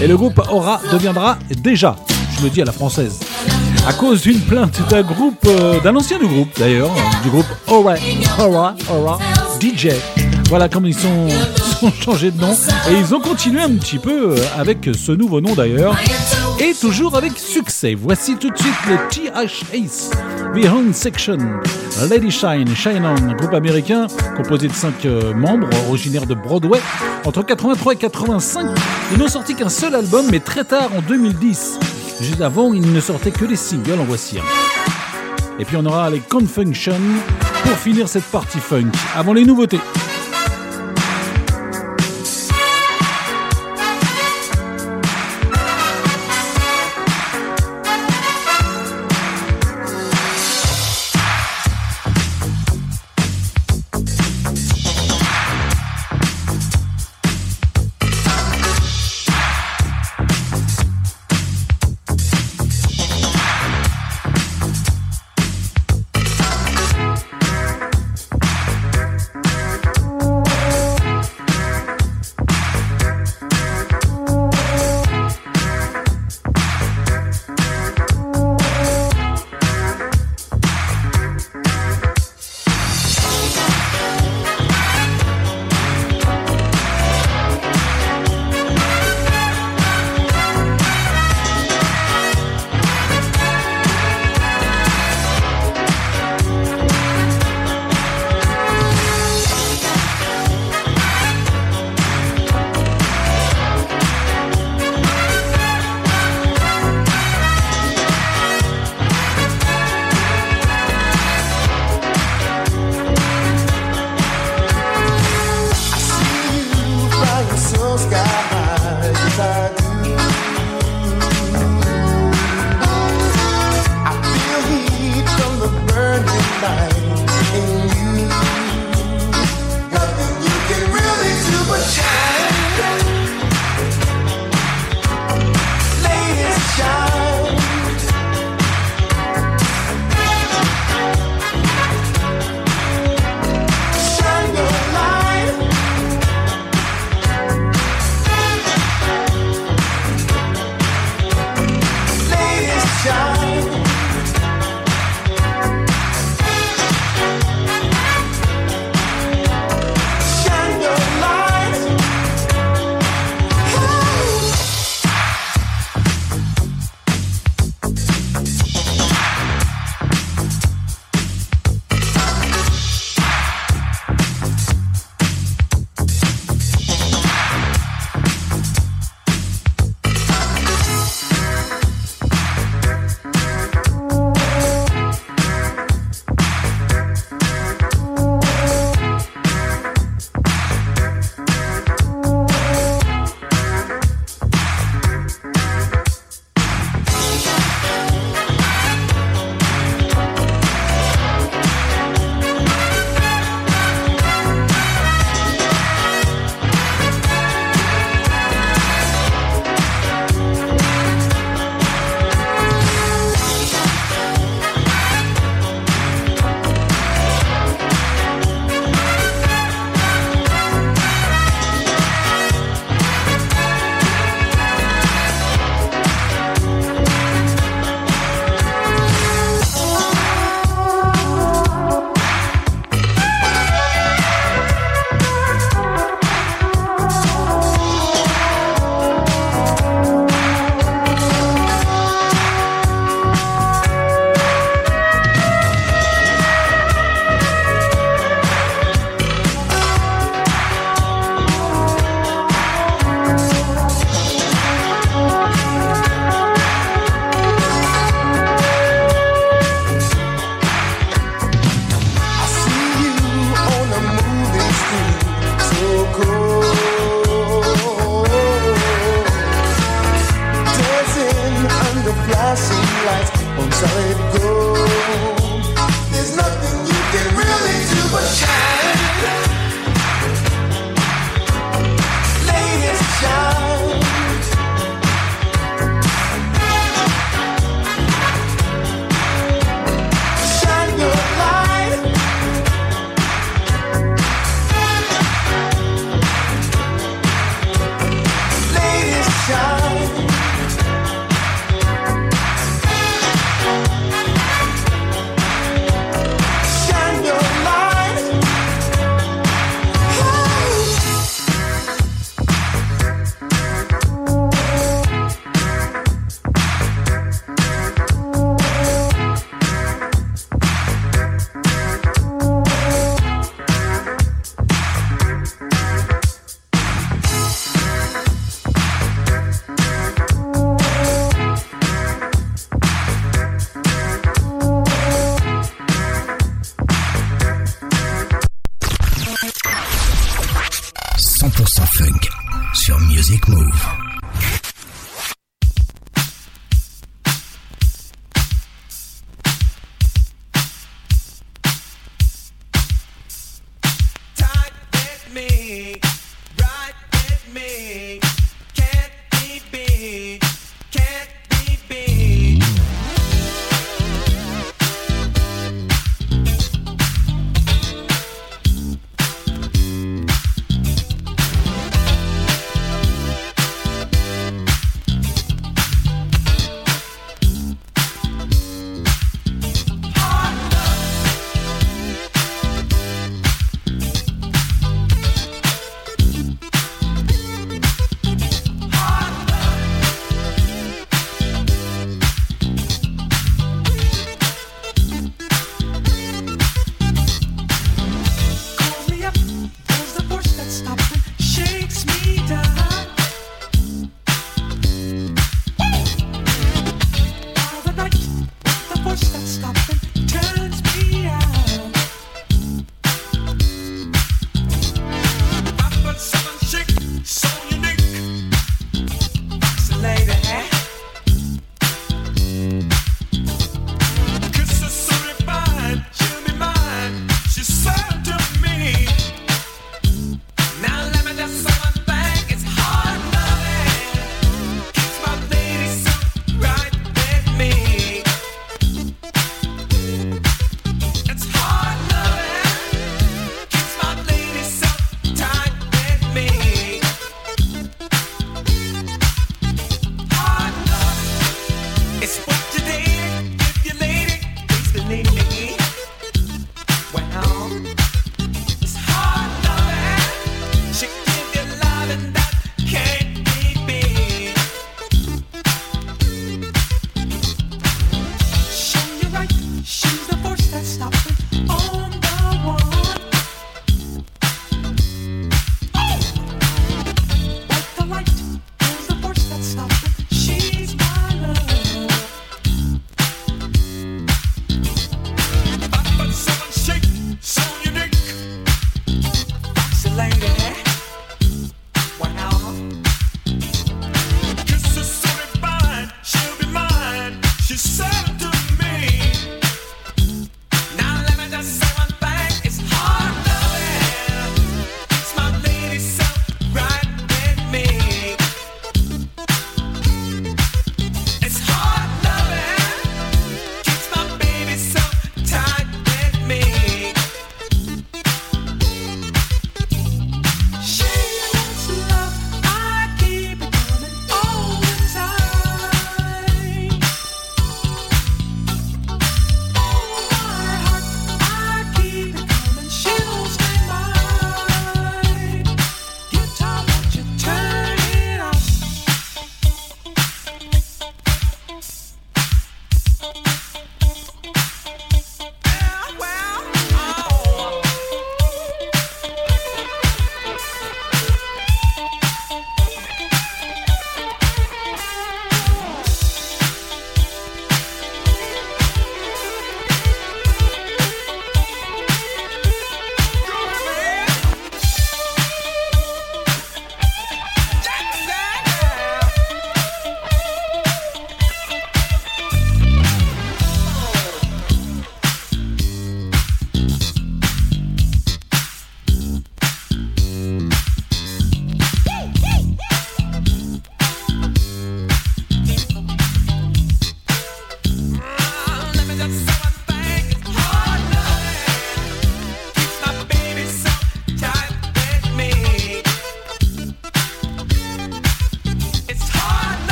et 0.00 0.06
le 0.06 0.16
groupe 0.16 0.40
Aura 0.50 0.80
deviendra 0.90 1.36
déjà, 1.62 1.94
je 2.38 2.44
le 2.44 2.48
dis 2.48 2.62
à 2.62 2.64
la 2.64 2.72
française, 2.72 3.20
à 3.86 3.92
cause 3.92 4.22
d'une 4.22 4.40
plainte 4.40 4.80
d'un 4.88 5.02
groupe, 5.02 5.44
euh, 5.46 5.78
d'un 5.80 5.94
ancien 5.94 6.18
du 6.18 6.26
groupe 6.26 6.58
d'ailleurs, 6.58 6.90
du 7.22 7.28
groupe 7.28 7.46
Aura, 7.66 7.96
Aura, 8.38 8.74
Aura, 8.90 9.18
DJ. 9.60 9.88
Voilà 10.48 10.68
comme 10.68 10.86
ils 10.86 10.98
sont, 10.98 11.28
sont 11.80 11.92
changés 11.92 12.30
de 12.30 12.40
nom 12.40 12.52
et 12.90 12.94
ils 12.98 13.14
ont 13.14 13.20
continué 13.20 13.60
un 13.60 13.72
petit 13.72 13.98
peu 13.98 14.30
euh, 14.30 14.36
avec 14.56 14.88
ce 14.96 15.12
nouveau 15.12 15.42
nom 15.42 15.54
d'ailleurs 15.54 15.94
et 16.58 16.72
toujours 16.74 17.16
avec 17.16 17.38
succès. 17.38 17.94
Voici 17.94 18.36
tout 18.36 18.50
de 18.50 18.56
suite 18.56 18.74
le 18.88 18.96
TH 19.10 19.64
Ace, 19.74 20.10
The 20.54 20.64
Horn 20.66 20.94
Section, 20.94 21.38
Lady 22.08 22.30
Shine, 22.30 22.74
Shine 22.74 23.04
On, 23.04 23.32
groupe 23.34 23.52
américain 23.52 24.06
composé 24.36 24.68
de 24.68 24.72
5 24.72 25.04
membres 25.36 25.68
originaires 25.88 26.26
de 26.26 26.34
Broadway. 26.34 26.80
Entre 27.24 27.42
83 27.42 27.92
et 27.92 27.96
85, 27.96 28.66
ils 29.12 29.18
n'ont 29.18 29.28
sorti 29.28 29.54
qu'un 29.54 29.68
seul 29.68 29.94
album, 29.94 30.26
mais 30.30 30.40
très 30.40 30.64
tard 30.64 30.90
en 30.96 31.02
2010. 31.02 31.78
Juste 32.22 32.40
avant, 32.40 32.72
ils 32.72 32.92
ne 32.92 33.00
sortaient 33.00 33.30
que 33.30 33.44
des 33.44 33.56
singles, 33.56 34.00
en 34.00 34.04
voici 34.04 34.38
un. 34.38 35.60
Et 35.60 35.64
puis 35.64 35.76
on 35.76 35.84
aura 35.84 36.08
les 36.10 36.20
Confunction 36.20 37.00
pour 37.64 37.76
finir 37.76 38.08
cette 38.08 38.24
partie 38.24 38.60
funk, 38.60 38.92
avant 39.14 39.32
les 39.32 39.44
nouveautés. 39.44 39.80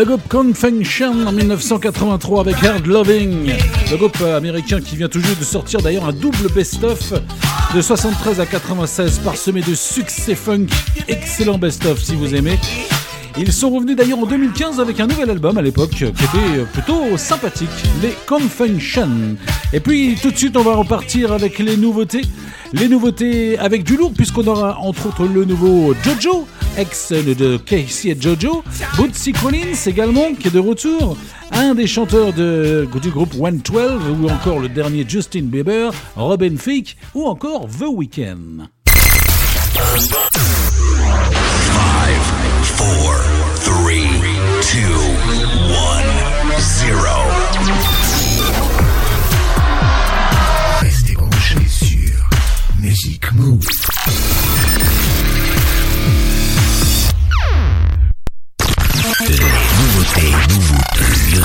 le 0.00 0.06
groupe 0.06 0.28
Confunction 0.30 1.26
en 1.26 1.32
1983 1.32 2.40
avec 2.40 2.64
Hard 2.64 2.86
Loving. 2.86 3.52
Le 3.90 3.96
groupe 3.98 4.16
euh, 4.22 4.34
américain 4.34 4.80
qui 4.80 4.96
vient 4.96 5.08
tout 5.08 5.20
juste 5.20 5.38
de 5.38 5.44
sortir 5.44 5.82
d'ailleurs 5.82 6.06
un 6.06 6.12
double 6.12 6.48
best-of 6.54 7.12
de 7.74 7.82
73 7.82 8.40
à 8.40 8.46
96 8.46 9.18
parsemé 9.18 9.60
de 9.60 9.74
succès 9.74 10.34
funk. 10.34 10.68
Excellent 11.06 11.58
best-of 11.58 12.02
si 12.02 12.14
vous 12.14 12.34
aimez. 12.34 12.58
Ils 13.36 13.52
sont 13.52 13.68
revenus 13.68 13.94
d'ailleurs 13.94 14.20
en 14.20 14.26
2015 14.26 14.80
avec 14.80 15.00
un 15.00 15.06
nouvel 15.06 15.28
album 15.28 15.58
à 15.58 15.62
l'époque 15.62 15.90
euh, 16.00 16.12
qui 16.12 16.24
était 16.24 16.60
euh, 16.60 16.64
plutôt 16.64 17.18
sympathique, 17.18 17.68
les 18.00 18.14
Confunction. 18.26 19.36
Et 19.74 19.80
puis 19.80 20.16
tout 20.22 20.30
de 20.30 20.36
suite 20.38 20.56
on 20.56 20.62
va 20.62 20.76
repartir 20.76 21.30
avec 21.30 21.58
les 21.58 21.76
nouveautés. 21.76 22.22
Les 22.72 22.88
nouveautés 22.88 23.58
avec 23.58 23.84
du 23.84 23.98
lourd 23.98 24.12
puisqu'on 24.16 24.46
aura 24.46 24.78
entre 24.78 25.08
autres 25.08 25.24
le 25.26 25.44
nouveau 25.44 25.94
Jojo, 26.02 26.46
ex 26.78 27.12
de 27.12 27.58
Casey 27.58 28.10
et 28.10 28.16
Jojo, 28.18 28.62
Bootsy 29.00 29.32
Collins 29.32 29.86
également, 29.86 30.34
qui 30.38 30.48
est 30.48 30.50
de 30.50 30.58
retour, 30.58 31.16
un 31.52 31.74
des 31.74 31.86
chanteurs 31.86 32.34
de, 32.34 32.86
du 33.00 33.08
groupe 33.08 33.32
112, 33.32 34.02
ou 34.20 34.28
encore 34.28 34.58
le 34.58 34.68
dernier 34.68 35.06
Justin 35.08 35.44
Bieber, 35.44 35.90
Robin 36.16 36.54
Thicke, 36.54 36.98
ou 37.14 37.24
encore 37.24 37.66
The 37.66 37.86
Weeknd. 37.90 38.68
5, 39.74 40.10
4, 40.10 40.38
3, 42.76 43.16
2, 43.64 43.70
1, 43.88 43.94
0. 46.58 47.00
Restez 50.82 51.14
branchés 51.14 51.56
sur 51.66 52.28
Music 52.82 53.32
Move. 53.32 53.64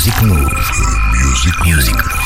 Music 0.06 0.22
Move. 0.22 1.65
Music 1.65 2.06
Move. 2.06 2.24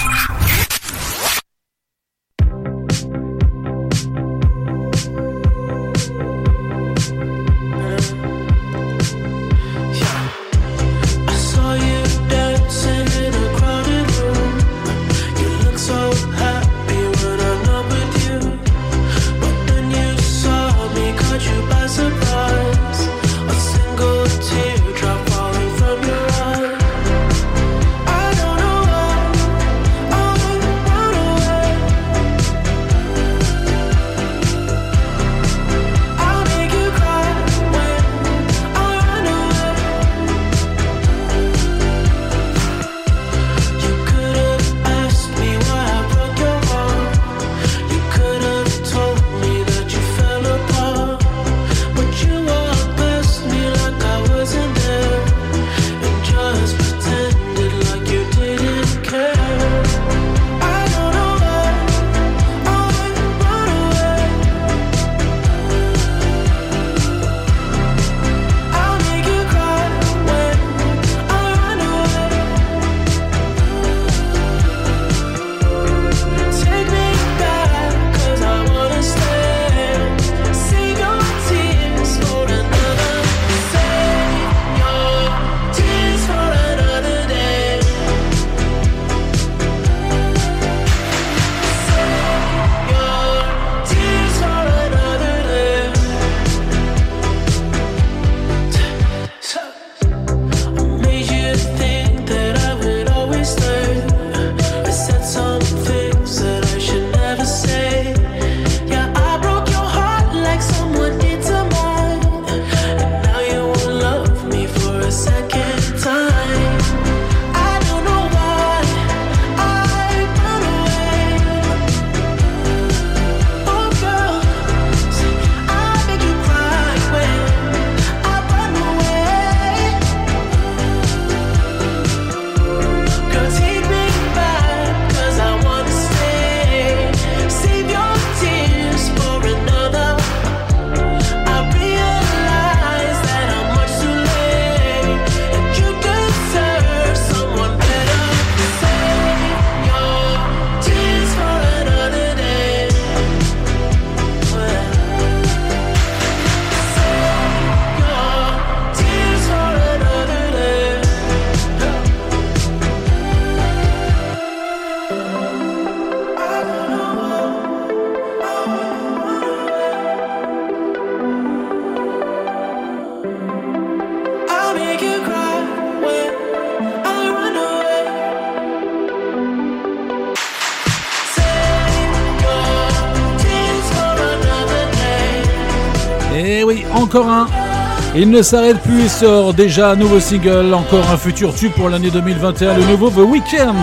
Il 188.29 188.35
ne 188.35 188.43
s'arrête 188.43 188.79
plus 188.81 189.05
et 189.05 189.09
sort 189.09 189.55
déjà 189.55 189.93
un 189.93 189.95
nouveau 189.95 190.19
single, 190.19 190.71
encore 190.75 191.09
un 191.09 191.17
futur 191.17 191.51
tube 191.51 191.71
pour 191.71 191.89
l'année 191.89 192.11
2021, 192.11 192.77
le 192.77 192.83
nouveau 192.85 193.09
The 193.09 193.27
Weeknd. 193.27 193.73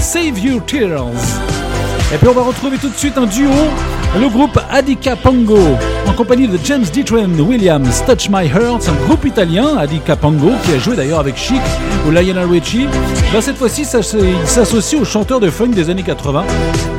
Save 0.00 0.38
Your 0.38 0.64
Tears. 0.64 1.10
Et 2.14 2.16
puis 2.16 2.28
on 2.28 2.32
va 2.32 2.42
retrouver 2.42 2.78
tout 2.78 2.88
de 2.88 2.94
suite 2.94 3.18
un 3.18 3.26
duo, 3.26 3.50
le 4.20 4.28
groupe 4.28 4.56
Adika 4.70 5.16
Pango, 5.16 5.58
en 6.06 6.12
compagnie 6.12 6.46
de 6.46 6.56
James 6.62 6.84
Ditren 6.84 7.40
Williams, 7.40 8.04
Touch 8.06 8.28
My 8.30 8.46
Heart, 8.46 8.88
un 8.88 9.04
groupe 9.04 9.24
italien, 9.24 9.76
Adika 9.76 10.14
Pango, 10.14 10.52
qui 10.64 10.70
a 10.70 10.78
joué 10.78 10.94
d'ailleurs 10.94 11.18
avec 11.18 11.36
Chic 11.36 11.60
ou 12.06 12.12
Lionel 12.12 12.48
Richie. 12.48 12.86
Cette 13.40 13.56
fois-ci, 13.56 13.82
il 13.82 14.46
s'associe 14.46 15.02
au 15.02 15.04
chanteur 15.04 15.40
de 15.40 15.50
funk 15.50 15.70
des 15.70 15.90
années 15.90 16.04
80, 16.04 16.44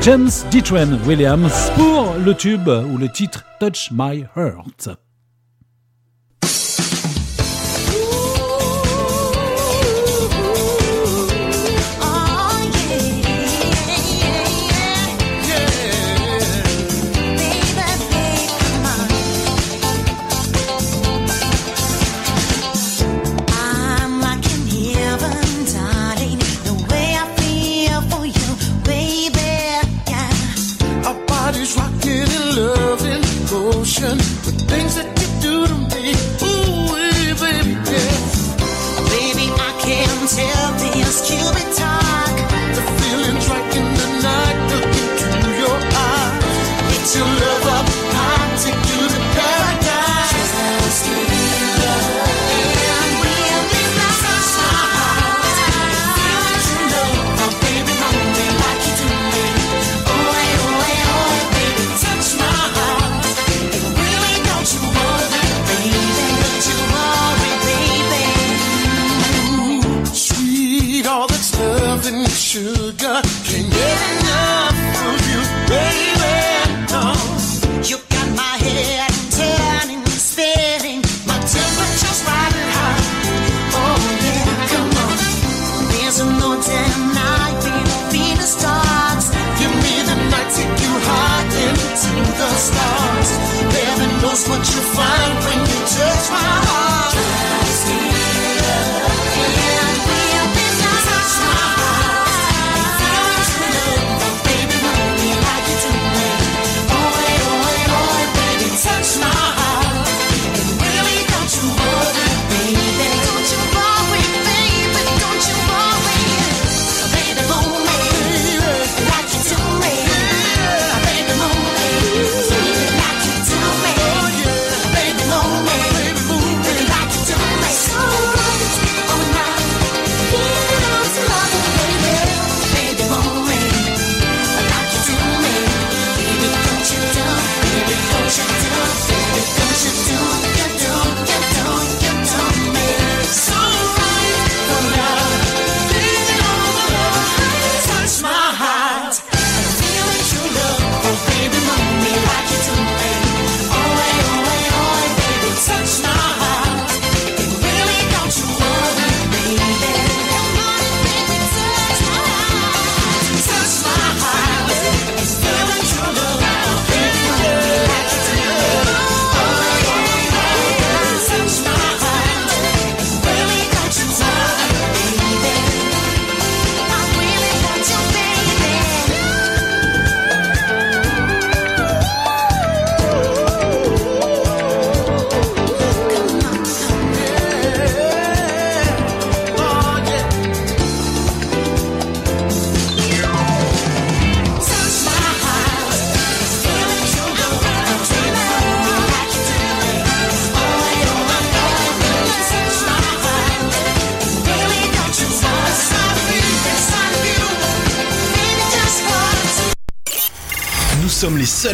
James 0.02 0.30
Ditren 0.50 0.98
Williams, 1.06 1.72
pour 1.76 2.14
le 2.22 2.34
tube 2.34 2.68
ou 2.68 2.98
le 2.98 3.08
titre 3.08 3.44
Touch 3.58 3.88
My 3.90 4.26
Heart. 4.36 4.98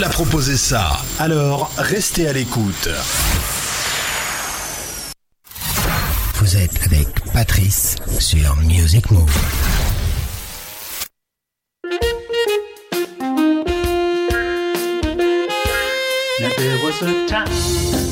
a 0.04 0.08
proposé 0.10 0.56
ça. 0.58 0.98
Alors, 1.18 1.70
restez 1.78 2.28
à 2.28 2.32
l'écoute. 2.32 2.88
Vous 6.34 6.56
êtes 6.56 6.78
avec 6.84 7.08
Patrice 7.32 7.96
sur 8.18 8.54
Music 8.56 9.10
Move. 9.10 9.30
There 16.56 16.78
was 16.84 17.02
a 17.02 17.26
time 17.26 17.48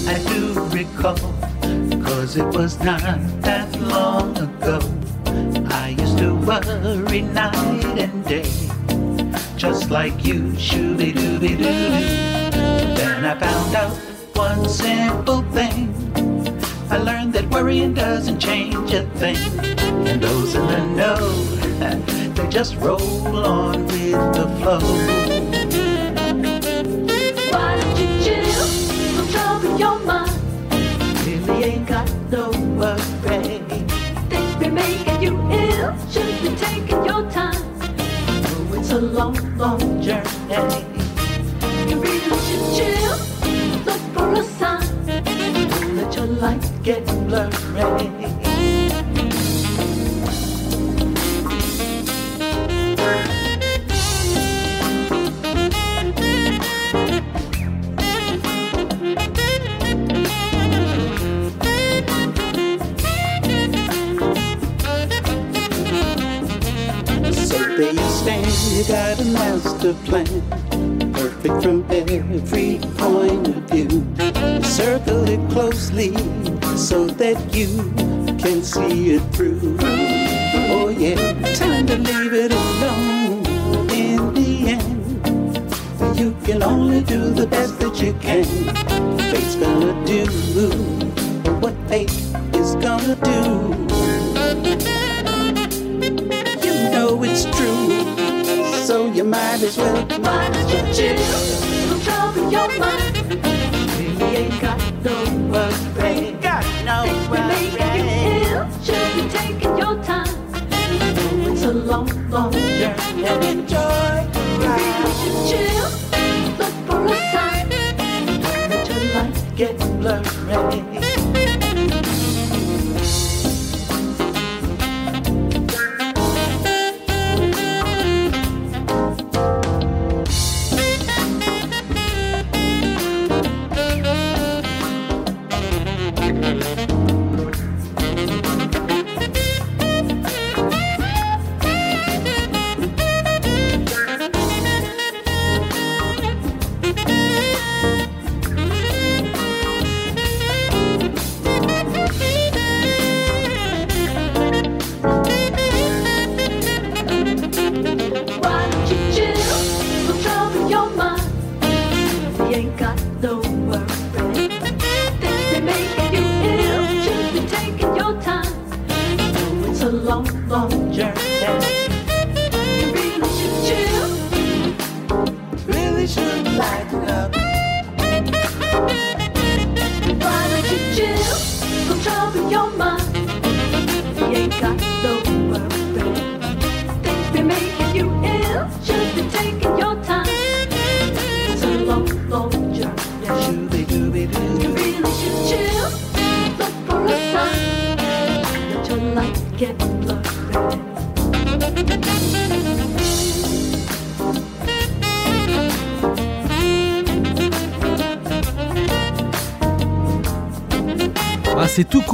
I 0.09 0.19
do 0.29 0.55
recall, 0.71 1.17
it 2.37 2.57
was. 2.57 3.42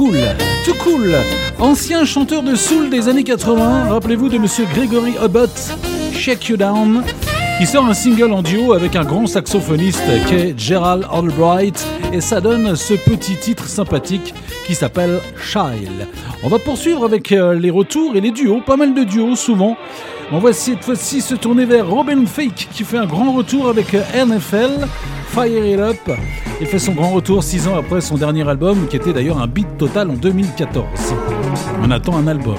Cool, 0.09 0.35
Too 0.65 0.73
Cool, 0.83 1.15
ancien 1.59 2.03
chanteur 2.03 2.41
de 2.41 2.55
soul 2.55 2.89
des 2.89 3.09
années 3.09 3.23
80, 3.23 3.89
rappelez-vous 3.91 4.27
de 4.27 4.39
monsieur 4.39 4.65
Gregory 4.73 5.13
Abbott, 5.21 5.51
Shake 6.13 6.49
You 6.49 6.57
Down, 6.57 7.03
qui 7.59 7.67
sort 7.67 7.85
un 7.85 7.93
single 7.93 8.33
en 8.33 8.41
duo 8.41 8.73
avec 8.73 8.95
un 8.95 9.03
grand 9.03 9.27
saxophoniste 9.27 10.01
qu'est 10.27 10.55
Gerald 10.57 11.05
Albright, 11.11 11.85
et 12.11 12.21
ça 12.21 12.41
donne 12.41 12.75
ce 12.75 12.95
petit 12.95 13.35
titre 13.35 13.67
sympathique 13.67 14.33
qui 14.65 14.73
s'appelle 14.73 15.19
Child. 15.39 16.07
On 16.41 16.47
va 16.47 16.57
poursuivre 16.57 17.05
avec 17.05 17.31
euh, 17.31 17.53
les 17.53 17.69
retours 17.69 18.15
et 18.15 18.21
les 18.21 18.31
duos, 18.31 18.61
pas 18.65 18.77
mal 18.77 18.95
de 18.95 19.03
duos 19.03 19.35
souvent. 19.35 19.77
On 20.31 20.39
va 20.39 20.53
cette 20.53 20.83
fois-ci 20.83 21.21
se 21.21 21.35
tourner 21.35 21.65
vers 21.65 21.87
Robin 21.87 22.25
Fake 22.25 22.69
qui 22.73 22.83
fait 22.83 22.97
un 22.97 23.05
grand 23.05 23.31
retour 23.31 23.69
avec 23.69 23.93
euh, 23.93 24.25
NFL, 24.25 24.87
Fire 25.27 25.65
It 25.67 25.79
Up. 25.79 26.17
Il 26.61 26.67
fait 26.67 26.79
son 26.79 26.91
grand 26.91 27.11
retour 27.11 27.41
six 27.41 27.67
ans 27.67 27.77
après 27.77 28.01
son 28.01 28.15
dernier 28.17 28.47
album, 28.47 28.87
qui 28.87 28.97
était 28.97 29.13
d'ailleurs 29.13 29.39
un 29.39 29.47
beat 29.47 29.77
total 29.77 30.09
en 30.09 30.13
2014. 30.13 30.85
On 31.81 31.89
attend 31.89 32.17
un 32.17 32.27
album. 32.27 32.57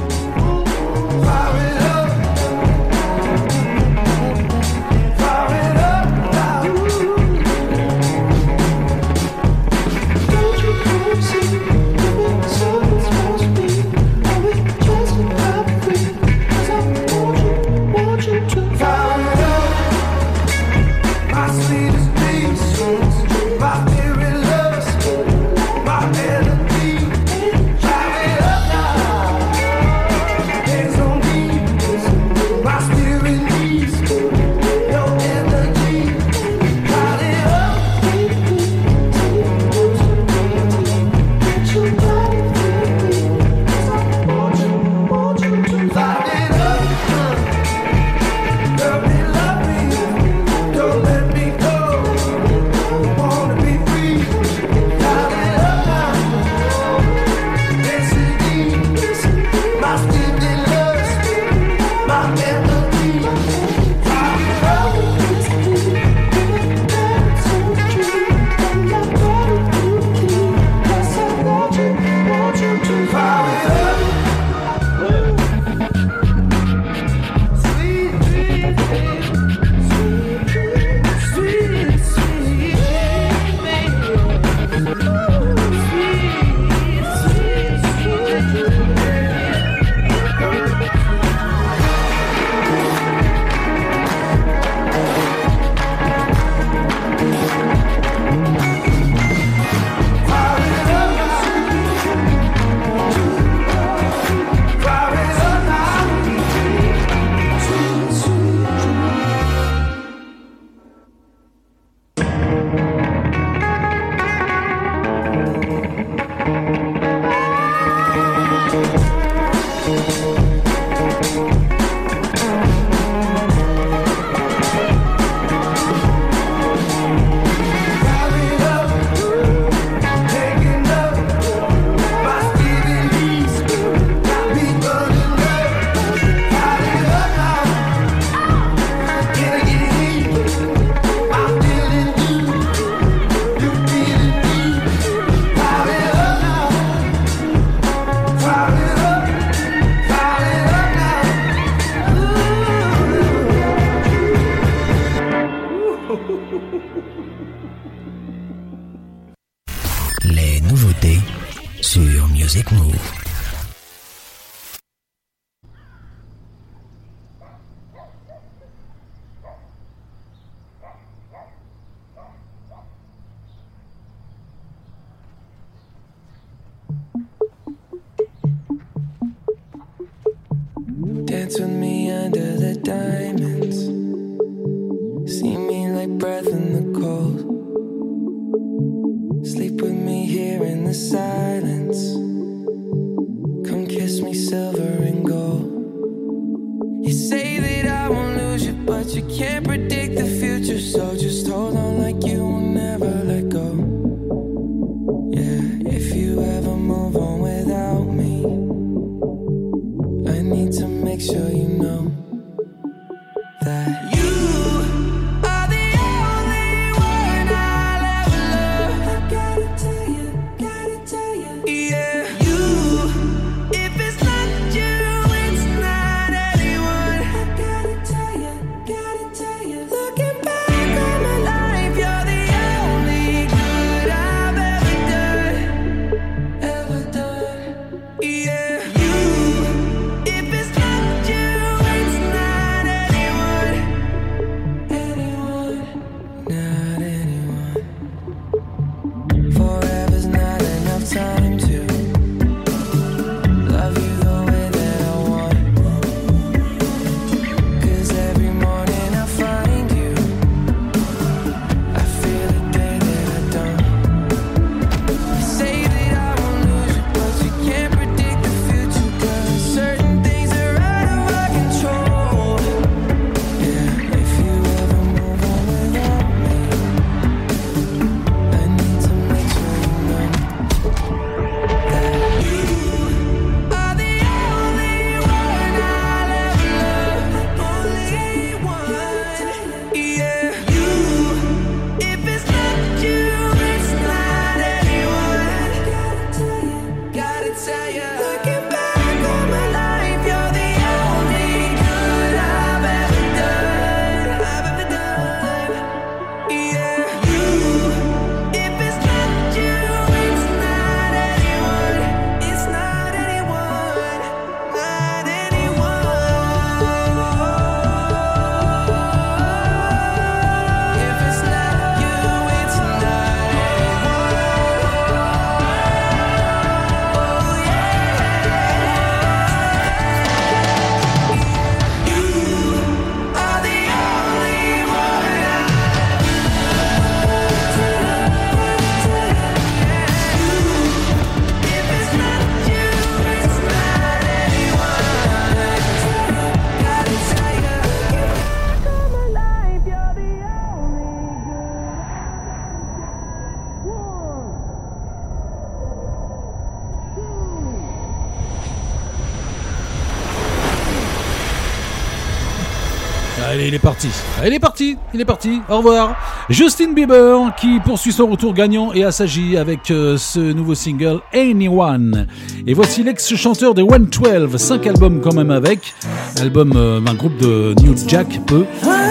il 363.70 363.76
est 363.76 363.78
parti. 363.78 364.08
Ah, 364.40 364.48
il 364.48 364.54
est 364.54 364.58
parti, 364.58 364.96
il 365.14 365.20
est 365.20 365.24
parti. 365.24 365.60
Au 365.68 365.76
revoir. 365.76 366.16
Justin 366.48 366.92
Bieber 366.92 367.54
qui 367.56 367.78
poursuit 367.78 368.10
son 368.10 368.26
retour 368.26 368.52
gagnant 368.52 368.92
et 368.92 369.04
assagi 369.04 369.56
avec 369.56 369.92
euh, 369.92 370.18
ce 370.18 370.40
nouveau 370.40 370.74
single 370.74 371.20
Anyone. 371.32 372.26
Et 372.66 372.74
voici 372.74 373.04
l'ex-chanteur 373.04 373.74
des 373.74 373.82
112, 373.88 374.56
5 374.56 374.86
albums 374.88 375.20
quand 375.20 375.34
même 375.34 375.52
avec. 375.52 375.94
Album 376.40 376.72
euh, 376.74 376.98
d'un 376.98 377.14
groupe 377.14 377.36
de 377.36 377.76
New 377.80 377.94
Jack, 378.08 378.40
peu. 378.44 378.64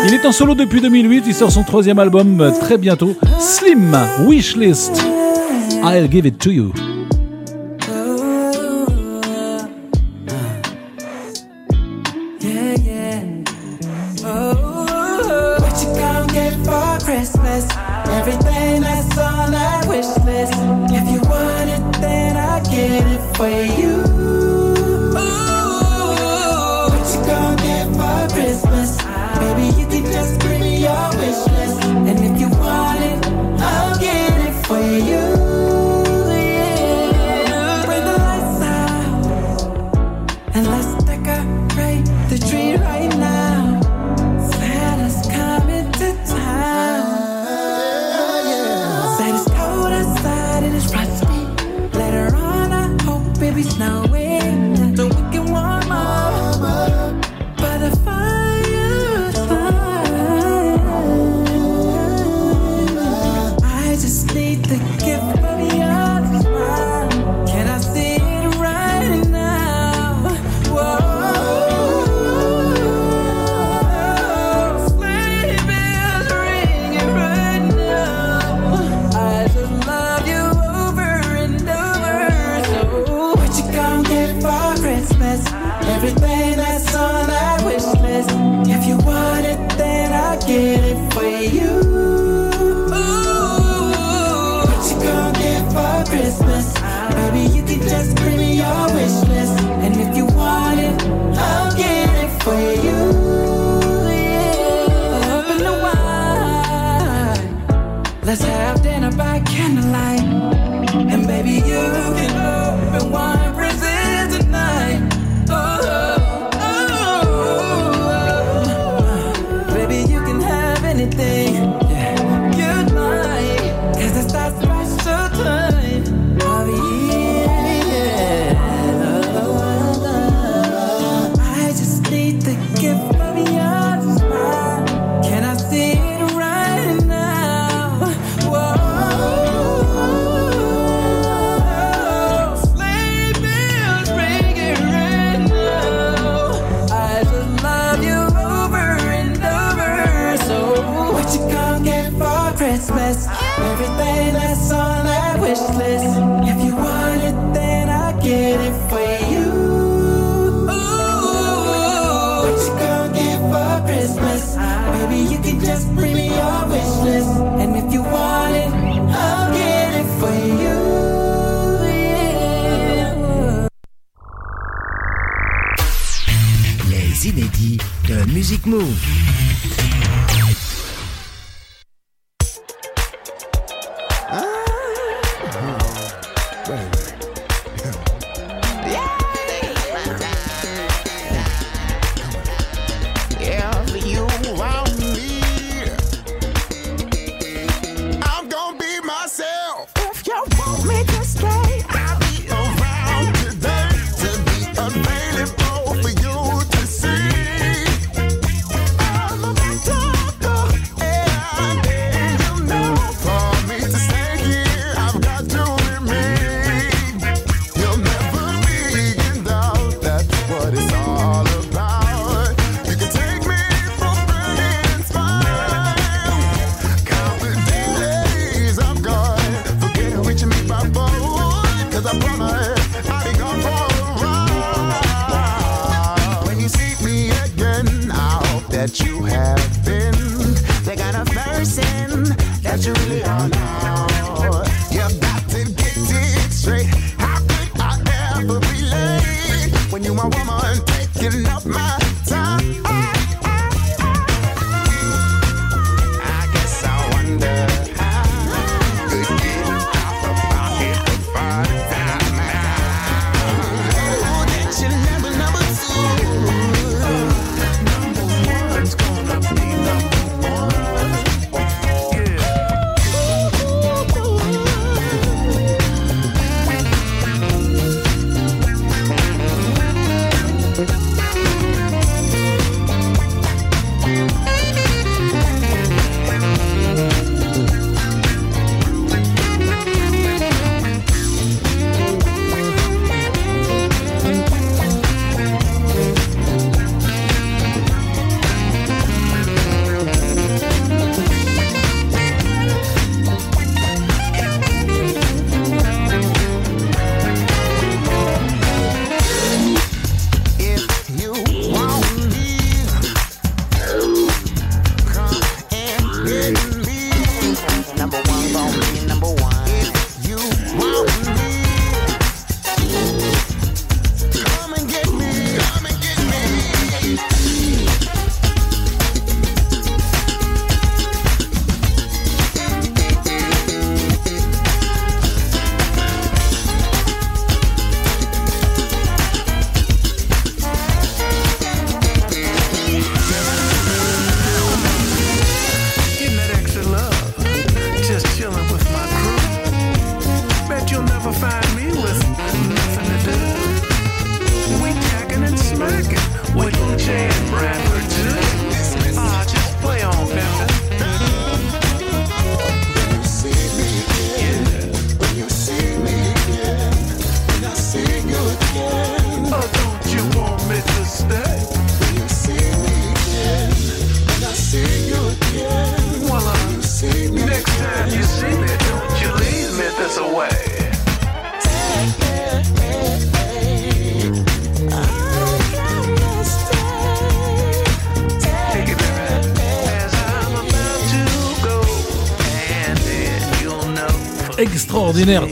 Il 0.05 0.13
est 0.13 0.25
en 0.25 0.33
solo 0.33 0.55
depuis 0.55 0.81
2008, 0.81 1.23
il 1.25 1.33
sort 1.33 1.51
son 1.51 1.63
troisième 1.63 1.99
album 1.99 2.41
euh, 2.41 2.51
très 2.51 2.77
bientôt. 2.77 3.15
Slim, 3.39 3.97
Wishlist. 4.27 5.01
I'll 5.85 6.11
give 6.11 6.25
it 6.25 6.37
to 6.37 6.51
you. 6.51 6.73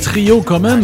Trio 0.02 0.42
quand 0.42 0.60
même. 0.60 0.84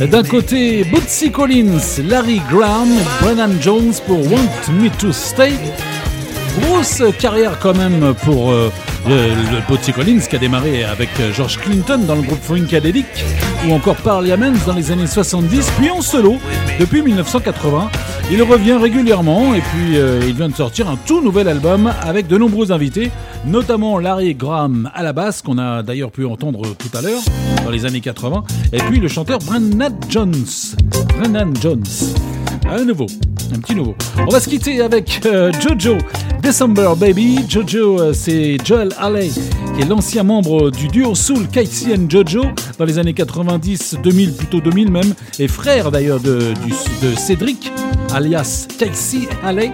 D'un 0.00 0.22
côté, 0.22 0.84
Bootsy 0.84 1.30
Collins, 1.30 2.02
Larry 2.04 2.40
Graham, 2.50 2.88
Brennan 3.20 3.52
Jones 3.60 3.92
pour 4.06 4.18
Want 4.30 4.72
Me 4.72 4.88
to 4.98 5.12
Stay. 5.12 5.52
Grosse 6.60 7.02
carrière 7.18 7.58
quand 7.60 7.76
même 7.76 8.14
pour 8.24 8.50
euh, 8.50 8.72
le, 9.06 9.28
le 9.28 9.60
Bootsy 9.68 9.92
Collins 9.92 10.20
qui 10.28 10.36
a 10.36 10.38
démarré 10.38 10.84
avec 10.84 11.08
euh, 11.20 11.32
George 11.32 11.58
Clinton 11.58 11.98
dans 12.06 12.16
le 12.16 12.22
groupe 12.22 12.42
Funkadelic 12.42 13.06
ou 13.66 13.72
encore 13.72 13.96
Parliaments 13.96 14.58
dans 14.66 14.74
les 14.74 14.90
années 14.90 15.06
70, 15.06 15.70
puis 15.78 15.90
en 15.90 16.00
solo 16.00 16.38
depuis 16.78 17.02
1980. 17.02 17.90
Il 18.32 18.40
revient 18.44 18.74
régulièrement 18.74 19.54
et 19.54 19.60
puis 19.60 19.98
euh, 19.98 20.20
il 20.24 20.34
vient 20.34 20.48
de 20.48 20.54
sortir 20.54 20.88
un 20.88 20.96
tout 21.04 21.20
nouvel 21.20 21.48
album 21.48 21.92
avec 22.00 22.28
de 22.28 22.38
nombreux 22.38 22.70
invités, 22.70 23.10
notamment 23.44 23.98
Larry 23.98 24.34
Graham 24.34 24.88
à 24.94 25.02
la 25.02 25.12
basse 25.12 25.42
qu'on 25.42 25.58
a 25.58 25.82
d'ailleurs 25.82 26.12
pu 26.12 26.24
entendre 26.24 26.62
tout 26.76 26.96
à 26.96 27.02
l'heure 27.02 27.22
dans 27.64 27.70
les 27.70 27.86
années 27.86 28.00
80, 28.00 28.44
et 28.72 28.78
puis 28.78 29.00
le 29.00 29.08
chanteur 29.08 29.40
Brennan 29.40 29.98
Jones. 30.08 30.44
Brennan 31.18 31.52
Jones. 31.60 31.82
Un 32.68 32.84
nouveau, 32.84 33.06
un 33.52 33.60
petit 33.60 33.74
nouveau. 33.74 33.94
On 34.18 34.30
va 34.30 34.40
se 34.40 34.48
quitter 34.48 34.80
avec 34.80 35.20
euh, 35.26 35.52
Jojo, 35.60 35.98
December 36.42 36.92
Baby. 36.96 37.40
Jojo, 37.48 38.00
euh, 38.00 38.12
c'est 38.12 38.56
Joel 38.64 38.90
Haley, 38.98 39.30
qui 39.74 39.82
est 39.82 39.88
l'ancien 39.88 40.22
membre 40.22 40.70
du 40.70 40.88
duo 40.88 41.14
Soul, 41.14 41.48
Casey 41.48 41.94
Jojo, 42.08 42.42
dans 42.78 42.84
les 42.84 42.98
années 42.98 43.14
90, 43.14 43.98
2000, 44.02 44.32
plutôt 44.34 44.60
2000 44.60 44.90
même, 44.90 45.14
et 45.38 45.48
frère 45.48 45.90
d'ailleurs 45.90 46.20
de, 46.20 46.52
Cédric, 47.16 47.72
alias 48.12 48.66
Casey 48.78 49.28
Haley. 49.44 49.72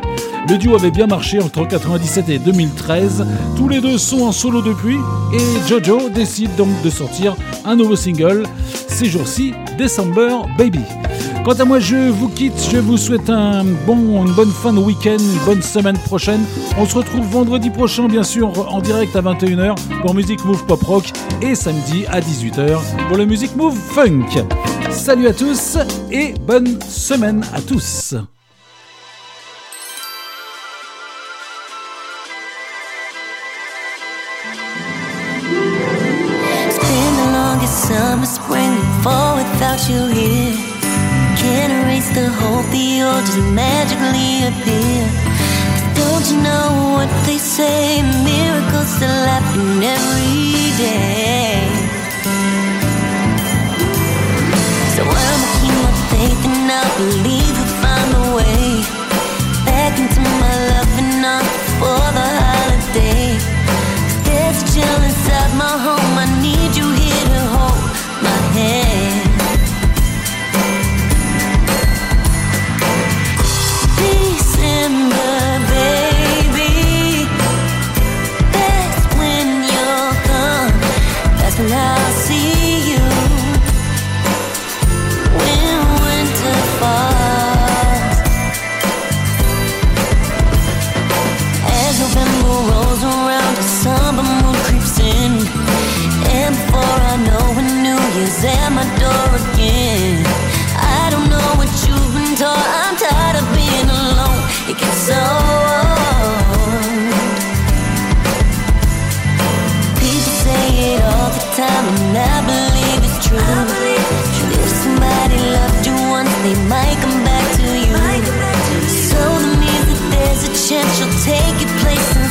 Le 0.48 0.58
duo 0.58 0.76
avait 0.76 0.92
bien 0.92 1.06
marché 1.06 1.38
entre 1.38 1.60
1997 1.60 2.28
et 2.28 2.38
2013. 2.38 3.26
Tous 3.56 3.68
les 3.68 3.80
deux 3.80 3.98
sont 3.98 4.22
en 4.22 4.32
solo 4.32 4.62
depuis 4.62 4.96
et 5.34 5.68
Jojo 5.68 6.08
décide 6.08 6.54
donc 6.56 6.68
de 6.84 6.90
sortir 6.90 7.34
un 7.64 7.74
nouveau 7.74 7.96
single 7.96 8.44
ces 8.96 9.06
jours-ci, 9.06 9.52
December 9.76 10.30
Baby. 10.56 10.80
Quant 11.46 11.52
à 11.52 11.64
moi, 11.64 11.78
je 11.78 12.10
vous 12.10 12.28
quitte. 12.28 12.58
Je 12.72 12.78
vous 12.78 12.96
souhaite 12.96 13.30
un 13.30 13.62
bon, 13.86 14.26
une 14.26 14.34
bonne 14.34 14.50
fin 14.50 14.72
de 14.72 14.80
week-end, 14.80 15.16
une 15.16 15.44
bonne 15.44 15.62
semaine 15.62 15.96
prochaine. 15.96 16.40
On 16.76 16.84
se 16.84 16.96
retrouve 16.96 17.24
vendredi 17.24 17.70
prochain, 17.70 18.08
bien 18.08 18.24
sûr, 18.24 18.68
en 18.68 18.80
direct 18.80 19.14
à 19.14 19.22
21h 19.22 19.76
pour 20.02 20.12
Music 20.12 20.44
Move 20.44 20.66
Pop 20.66 20.82
Rock 20.82 21.12
et 21.42 21.54
samedi 21.54 22.04
à 22.08 22.18
18h 22.18 22.80
pour 23.06 23.16
le 23.16 23.26
Music 23.26 23.54
Move 23.54 23.76
Funk. 23.76 24.26
Salut 24.90 25.28
à 25.28 25.32
tous 25.32 25.78
et 26.10 26.34
bonne 26.48 26.80
semaine 26.82 27.44
à 27.54 27.60
tous. 27.60 28.16
The 42.98 43.20
just 43.26 43.38
magically 43.62 44.46
appear. 44.48 45.04
'Cause 45.72 45.84
don't 45.98 46.26
you 46.30 46.38
know 46.48 46.68
what 46.96 47.10
they 47.26 47.38
say? 47.38 48.02
Miracles 48.24 48.88
still 48.96 49.22
happen 49.32 49.82
every 49.82 50.72
day. 50.84 51.58
So 54.94 55.02
I'ma 55.02 55.48
keep 55.58 55.76
my 55.84 55.94
faith 56.10 56.42
and 56.50 56.70
I 56.80 56.84
believe 56.98 57.35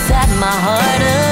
inside 0.06 0.40
my 0.40 0.51
heart 0.51 1.24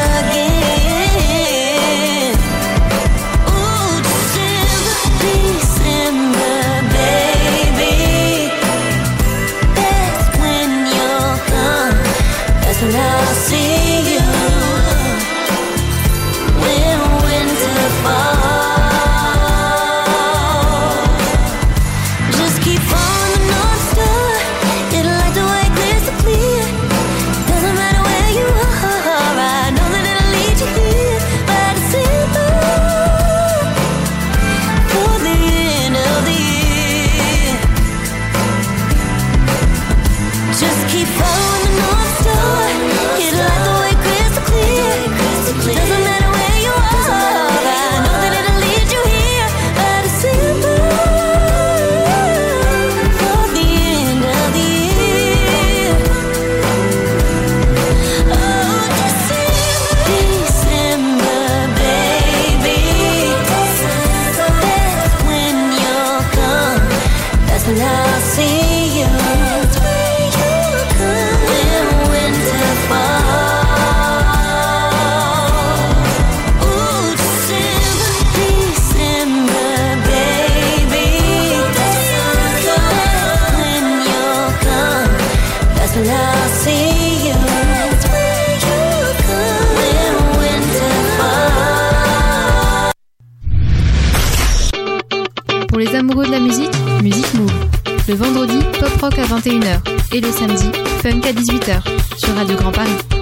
Le 98.14 98.20
vendredi, 98.20 98.60
pop 98.80 99.02
rock 99.02 99.18
à 99.18 99.24
21h. 99.24 99.80
Et 100.14 100.22
le 100.22 100.32
samedi, 100.32 100.70
funk 101.02 101.22
à 101.28 101.34
18h. 101.34 101.82
Sur 102.16 102.36
Radio 102.36 102.56
Grand 102.56 102.72
Paris. 102.72 103.13